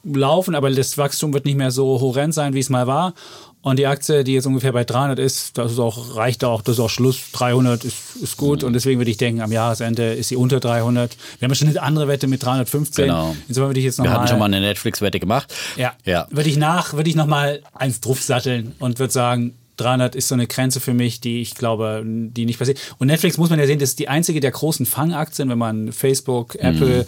[0.04, 3.14] laufen, aber das Wachstum wird nicht mehr so horrend sein, wie es mal war.
[3.62, 6.76] Und die Aktie, die jetzt ungefähr bei 300 ist, das ist auch, reicht auch, das
[6.76, 7.20] ist auch Schluss.
[7.34, 8.62] 300 ist, ist gut.
[8.62, 8.68] Mhm.
[8.68, 11.18] Und deswegen würde ich denken, am Jahresende ist sie unter 300.
[11.40, 13.06] Wir haben ja schon eine andere Wette mit 315.
[13.06, 13.36] Genau.
[13.50, 15.54] Insofern würde ich jetzt noch Wir hatten schon mal eine Netflix-Wette gemacht.
[15.76, 15.94] Ja.
[16.06, 16.28] ja.
[16.32, 20.36] Würde ich nach, würde ich noch mal eins draufsatteln und würde sagen, 300 ist so
[20.36, 22.80] eine Grenze für mich, die ich glaube, die nicht passiert.
[22.98, 25.92] Und Netflix muss man ja sehen, das ist die einzige der großen Fangaktien, wenn man
[25.92, 27.06] Facebook, Apple mhm.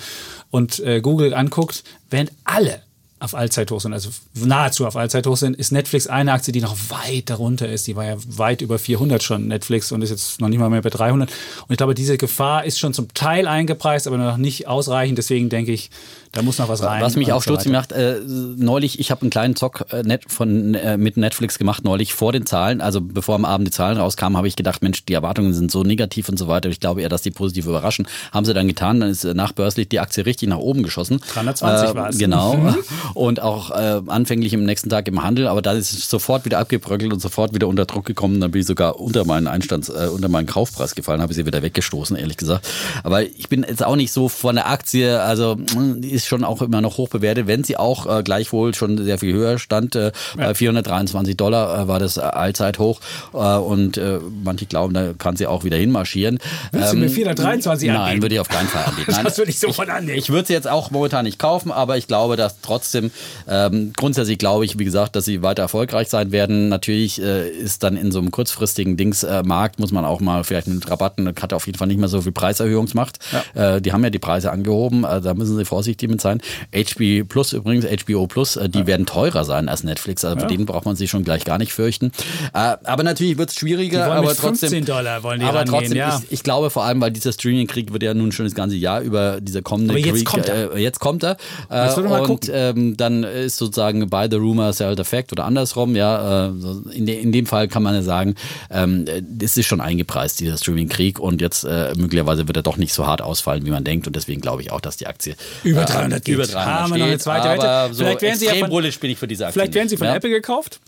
[0.52, 2.82] und äh, Google anguckt, während alle
[3.22, 7.30] auf Allzeithoch sind, also nahezu auf Allzeithoch sind, ist Netflix eine Aktie, die noch weit
[7.30, 7.86] darunter ist.
[7.86, 10.82] Die war ja weit über 400 schon, Netflix, und ist jetzt noch nicht mal mehr
[10.82, 11.30] bei 300.
[11.30, 15.20] Und ich glaube, diese Gefahr ist schon zum Teil eingepreist, aber noch nicht ausreichend.
[15.20, 15.92] Deswegen denke ich,
[16.32, 17.02] da muss noch was rein.
[17.02, 20.76] Was mich auch stutzig macht, äh, neulich, ich habe einen kleinen Zock äh, net, von,
[20.76, 24.38] äh, mit Netflix gemacht, neulich vor den Zahlen, also bevor am Abend die Zahlen rauskamen,
[24.38, 26.70] habe ich gedacht, Mensch, die Erwartungen sind so negativ und so weiter.
[26.70, 28.08] Ich glaube eher, dass die positiv überraschen.
[28.32, 31.20] Haben sie dann getan, dann ist nachbörslich die Aktie richtig nach oben geschossen.
[31.34, 32.18] 320 äh, war es.
[32.18, 32.56] Genau.
[32.56, 32.78] Mhm.
[33.14, 36.60] und auch äh, anfänglich im nächsten Tag im Handel, aber dann ist es sofort wieder
[36.60, 38.40] abgebröckelt und sofort wieder unter Druck gekommen.
[38.40, 41.62] Dann bin ich sogar unter meinen Einstands, äh, unter meinen Kaufpreis gefallen, habe sie wieder
[41.62, 42.68] weggestoßen, ehrlich gesagt.
[43.04, 46.62] Aber ich bin jetzt auch nicht so von der Aktie, also die ist schon auch
[46.62, 49.96] immer noch hoch bewertet, wenn sie auch äh, gleichwohl schon sehr viel höher stand.
[49.96, 50.54] Äh, ja.
[50.54, 53.00] 423 Dollar äh, war das Allzeithoch
[53.34, 56.40] äh, und äh, manche glauben, da kann sie auch wieder hinmarschieren.
[56.72, 58.12] Willst ähm, du mir 423 ähm, anbieten?
[58.12, 59.14] Nein, würde ich auf keinen Fall anbieten.
[59.24, 60.18] das würde ich sofort annehmen.
[60.18, 63.12] Ich, ich würde sie jetzt auch momentan nicht kaufen, aber ich glaube, dass trotzdem,
[63.48, 66.70] ähm, grundsätzlich glaube ich, wie gesagt, dass sie weiter erfolgreich sein werden.
[66.70, 70.68] Natürlich äh, ist dann in so einem kurzfristigen Dingsmarkt, äh, muss man auch mal vielleicht
[70.68, 73.20] mit Rabatten, hat auf jeden Fall nicht mehr so viel Preiserhöhungsmacht.
[73.56, 73.76] Ja.
[73.76, 76.42] Äh, die haben ja die Preise angehoben, also da müssen sie vorsichtig mit sein.
[76.74, 78.88] HBO Plus übrigens, HBO Plus, äh, die ja.
[78.88, 80.46] werden teurer sein als Netflix, also ja.
[80.46, 82.12] denen braucht man sich schon gleich gar nicht fürchten.
[82.54, 84.70] Äh, aber natürlich wird es schwieriger, aber trotzdem.
[84.70, 86.22] 15 Dollar wollen die aber rangehen, trotzdem, ja.
[86.24, 89.02] ich, ich, glaube vor allem, weil dieser Streaming-Krieg wird ja nun schon das ganze Jahr
[89.02, 90.26] über dieser kommende aber jetzt Krieg.
[90.26, 90.76] Kommt er.
[90.76, 91.38] Äh, jetzt kommt er.
[91.70, 96.48] Äh, und ähm, dann ist sozusagen by the rumor sell the fact oder andersrum, ja.
[96.48, 96.52] Äh,
[96.94, 98.36] in, de, in dem Fall kann man ja sagen,
[98.70, 99.06] ähm,
[99.42, 103.08] es ist schon eingepreist, dieser Streaming-Krieg und jetzt äh, möglicherweise wird er doch nicht so
[103.08, 106.20] hart ausfallen, wie man denkt und deswegen glaube ich auch, dass die Aktie über 300
[106.20, 106.36] äh, geht.
[106.36, 109.12] Über 300 Haben wir noch eine zweite aber so vielleicht werden sie ja von, bin
[109.12, 109.60] ich für diese Aktie.
[109.60, 110.16] Vielleicht werden sie von ja?
[110.16, 110.80] Apple gekauft?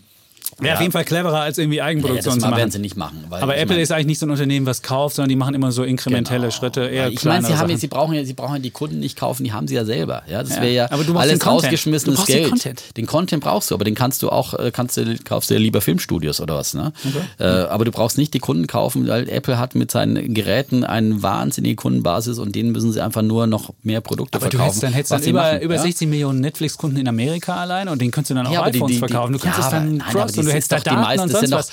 [0.58, 0.74] Wäre ja.
[0.74, 2.58] auf jeden Fall cleverer, als irgendwie Eigenproduktion ja, zu machen.
[2.58, 3.24] werden sie nicht machen.
[3.30, 5.72] Aber Apple meine, ist eigentlich nicht so ein Unternehmen, was kauft, sondern die machen immer
[5.72, 6.50] so inkrementelle genau.
[6.50, 9.18] Schritte, eher Ich meine, sie, haben sie, brauchen ja, sie brauchen ja die Kunden nicht
[9.18, 10.22] kaufen, die haben sie ja selber.
[10.28, 12.44] Ja, das wäre ja, aber du alles den rausgeschmissenes du Geld.
[12.44, 12.96] Den Content.
[12.96, 15.60] den Content brauchst du, aber den kannst du auch, äh, kannst du, kaufst du ja
[15.60, 16.74] lieber Filmstudios oder was.
[16.74, 16.92] Ne?
[17.04, 17.44] Okay.
[17.44, 21.22] Äh, aber du brauchst nicht die Kunden kaufen, weil Apple hat mit seinen Geräten eine
[21.22, 24.58] wahnsinnige Kundenbasis und denen müssen sie einfach nur noch mehr Produkte aber verkaufen.
[24.58, 25.82] Du hättest dann, hättest dann über, machen, über ja?
[25.82, 28.92] 60 Millionen Netflix-Kunden in Amerika allein und den könntest du dann auch ja, iPhones die,
[28.94, 29.32] die, verkaufen.
[29.32, 31.70] Du kannst es dann cross und du hättest da Daten und sonst was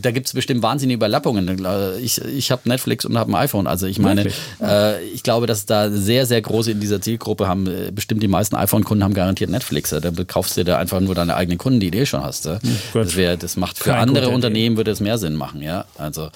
[0.00, 1.66] da gibt es bestimmt wahnsinnige Überlappungen.
[2.02, 3.66] Ich, ich habe Netflix und habe ein iPhone.
[3.66, 4.26] Also ich meine,
[4.60, 8.28] äh, ich glaube, dass da sehr, sehr große in dieser Zielgruppe haben, äh, bestimmt die
[8.28, 9.90] meisten iPhone-Kunden haben garantiert Netflix.
[9.90, 12.46] Da kaufst du dir einfach nur deine eigenen Kunden, die du eh schon hast.
[12.46, 12.58] Hm,
[12.94, 15.84] das, wär, das macht für Kein andere Unternehmen würde es mehr Sinn machen, ja.
[15.98, 16.30] Also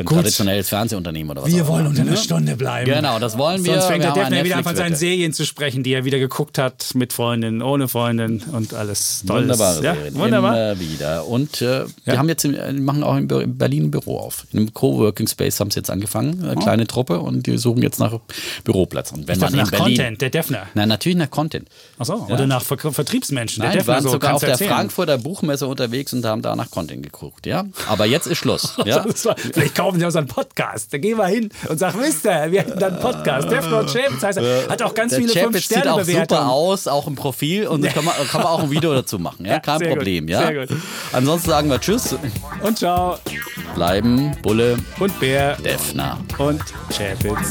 [0.00, 0.16] ein Gut.
[0.16, 2.90] traditionelles Fernsehunternehmen oder was Wir wollen unter einer Stunde bleiben.
[2.90, 3.74] Genau, das wollen wir.
[3.74, 6.18] Sonst fängt wir der Defner wieder an von seinen Serien zu sprechen, die er wieder
[6.18, 9.42] geguckt hat, mit Freundin, ohne Freundin und alles Tolles.
[9.42, 10.54] Wunderbare ja, Serien, wunderbar.
[10.54, 11.26] immer wieder.
[11.26, 11.86] Und äh, ja.
[12.04, 14.46] wir haben jetzt, im, machen auch in Berlin ein Büro auf.
[14.52, 16.60] In einem Coworking Space haben sie jetzt angefangen, eine oh.
[16.60, 18.18] kleine Truppe, und die suchen jetzt nach
[18.64, 19.26] Büroplätzen.
[19.26, 20.66] Wenn ich man nach Berlin, Content, der Defner.
[20.74, 21.68] Nein, natürlich nach Content.
[21.98, 22.34] Achso, ja.
[22.34, 23.62] oder nach Ver Vertriebsmenschen.
[23.62, 24.56] Nein, der Defner waren so, sogar auf der.
[24.60, 27.64] Frankfurter Buchmesse unterwegs und haben da nach Content geguckt, ja.
[27.88, 28.76] Aber jetzt ist Schluss.
[28.84, 29.04] ja?
[29.52, 30.50] Vielleicht kaufen sie auch so einen Podcast.
[30.60, 30.92] Podcast.
[30.92, 33.50] Da gehen wir hin und sagen, wisst ihr, wir hätten dann einen Podcast.
[33.50, 36.22] Defner und Champions heißt er, hat auch ganz der viele Champions fünf sterne sieht auch
[36.22, 39.46] super aus, auch im Profil und kann man, kann man auch ein Video dazu machen.
[39.46, 40.26] Ja, kein sehr Problem.
[40.26, 40.46] Gut, ja.
[40.46, 40.76] Sehr gut.
[41.12, 42.16] Ansonsten sagen wir Tschüss.
[42.62, 43.18] Und ciao.
[43.74, 46.62] Bleiben Bulle und Bär Defner und
[46.96, 47.50] Champions.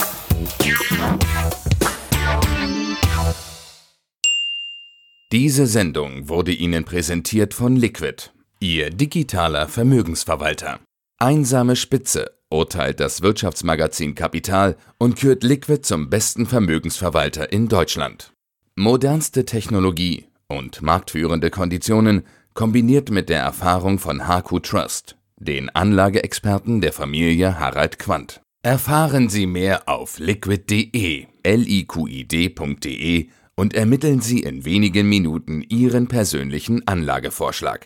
[5.32, 10.80] Diese Sendung wurde Ihnen präsentiert von Liquid, Ihr digitaler Vermögensverwalter.
[11.22, 18.32] Einsame Spitze urteilt das Wirtschaftsmagazin Kapital und kürt Liquid zum besten Vermögensverwalter in Deutschland.
[18.78, 26.94] Modernste Technologie und marktführende Konditionen kombiniert mit der Erfahrung von HQ Trust, den Anlageexperten der
[26.94, 28.40] Familie Harald Quandt.
[28.64, 37.78] Erfahren Sie mehr auf liquid.de, liqid.de und ermitteln Sie in wenigen Minuten Ihren persönlichen Anlagevorschlag.